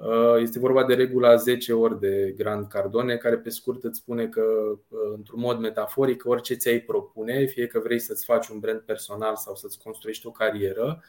Uh, 0.00 0.40
este 0.40 0.58
vorba 0.58 0.84
de 0.84 0.94
regula 0.94 1.36
10 1.36 1.72
ori 1.72 2.00
de 2.00 2.34
Grand 2.36 2.66
Cardone, 2.66 3.16
care 3.16 3.36
pe 3.36 3.50
scurt 3.50 3.84
îți 3.84 3.98
spune 3.98 4.28
că, 4.28 4.42
uh, 4.88 4.98
într-un 5.16 5.40
mod 5.40 5.58
metaforic, 5.58 6.22
orice 6.26 6.54
ți-ai 6.54 6.78
propune, 6.78 7.44
fie 7.44 7.66
că 7.66 7.78
vrei 7.78 7.98
să-ți 7.98 8.24
faci 8.24 8.48
un 8.48 8.58
brand 8.58 8.80
personal 8.80 9.36
sau 9.36 9.54
să-ți 9.54 9.78
construiești 9.78 10.26
o 10.26 10.30
carieră, 10.30 11.02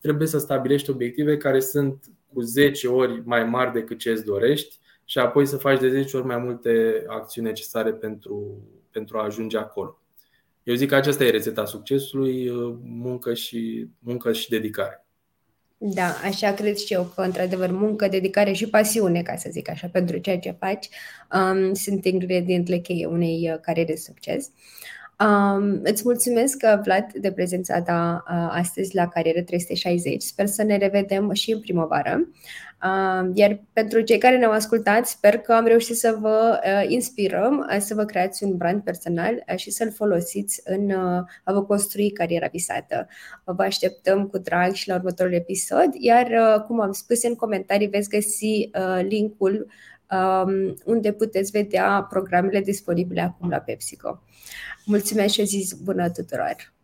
trebuie 0.00 0.28
să 0.28 0.38
stabilești 0.38 0.90
obiective 0.90 1.36
care 1.36 1.60
sunt 1.60 2.04
cu 2.32 2.40
10 2.40 2.88
ori 2.88 3.22
mai 3.24 3.44
mari 3.44 3.72
decât 3.72 3.98
ce 3.98 4.10
îți 4.10 4.24
dorești 4.24 4.78
și 5.04 5.18
apoi 5.18 5.46
să 5.46 5.56
faci 5.56 5.80
de 5.80 5.90
10 5.90 6.16
ori 6.16 6.26
mai 6.26 6.38
multe 6.38 7.04
acțiuni 7.06 7.46
necesare 7.46 7.92
pentru, 7.92 8.62
pentru 8.90 9.18
a 9.18 9.24
ajunge 9.24 9.58
acolo. 9.58 10.00
Eu 10.62 10.74
zic 10.74 10.88
că 10.88 10.94
aceasta 10.94 11.24
e 11.24 11.30
rețeta 11.30 11.64
succesului, 11.64 12.48
uh, 12.48 12.76
muncă 12.82 13.34
și, 13.34 13.88
muncă 13.98 14.32
și 14.32 14.48
dedicare. 14.48 15.05
Da, 15.78 16.14
așa 16.24 16.52
cred 16.52 16.76
și 16.76 16.92
eu 16.92 17.04
că, 17.14 17.22
într-adevăr, 17.22 17.70
muncă, 17.70 18.08
dedicare 18.08 18.52
și 18.52 18.68
pasiune, 18.68 19.22
ca 19.22 19.36
să 19.36 19.48
zic 19.50 19.68
așa, 19.70 19.88
pentru 19.92 20.18
ceea 20.18 20.38
ce 20.38 20.56
faci, 20.58 20.88
um, 21.32 21.74
sunt 21.74 22.04
ingredientele 22.04 22.78
cheie 22.78 23.06
unei 23.06 23.50
uh, 23.52 23.60
cariere 23.60 23.92
de 23.92 23.98
succes. 23.98 24.50
Um, 25.20 25.80
îți 25.82 26.02
mulțumesc, 26.04 26.62
uh, 26.62 26.80
Vlad, 26.82 27.12
de 27.12 27.32
prezența 27.32 27.82
ta 27.82 28.24
uh, 28.28 28.48
astăzi 28.50 28.94
la 28.94 29.08
Carieră 29.08 29.42
360. 29.42 30.22
Sper 30.22 30.46
să 30.46 30.62
ne 30.62 30.76
revedem 30.76 31.32
și 31.32 31.52
în 31.52 31.60
primăvară. 31.60 32.28
Iar 33.34 33.60
pentru 33.72 34.00
cei 34.00 34.18
care 34.18 34.38
ne-au 34.38 34.52
ascultat, 34.52 35.06
sper 35.06 35.38
că 35.38 35.52
am 35.52 35.64
reușit 35.64 35.96
să 35.96 36.16
vă 36.20 36.60
uh, 36.64 36.90
inspirăm 36.90 37.66
uh, 37.70 37.76
să 37.80 37.94
vă 37.94 38.04
creați 38.04 38.44
un 38.44 38.56
brand 38.56 38.82
personal 38.82 39.44
uh, 39.52 39.56
și 39.56 39.70
să-l 39.70 39.92
folosiți 39.92 40.60
în 40.64 40.90
a 41.44 41.52
vă 41.52 41.62
construi 41.62 42.10
cariera 42.10 42.46
visată. 42.52 43.08
Vă 43.44 43.62
așteptăm 43.62 44.26
cu 44.26 44.38
drag 44.38 44.72
și 44.72 44.88
la 44.88 44.94
următorul 44.94 45.32
episod, 45.32 45.88
iar, 45.92 46.26
cum 46.66 46.80
am 46.80 46.92
spus, 46.92 47.22
în 47.22 47.34
comentarii 47.34 47.88
veți 47.88 48.08
găsi 48.08 48.70
linkul 49.08 49.52
um, 49.52 49.66
unde 50.84 51.12
puteți 51.12 51.50
vedea 51.50 52.06
programele 52.10 52.60
disponibile 52.60 53.20
acum 53.20 53.48
la 53.48 53.58
PepsiCo. 53.58 54.22
Mulțumesc 54.84 55.34
și 55.34 55.40
o 55.40 55.44
zi 55.44 55.74
bună 55.82 56.10
tuturor! 56.10 56.75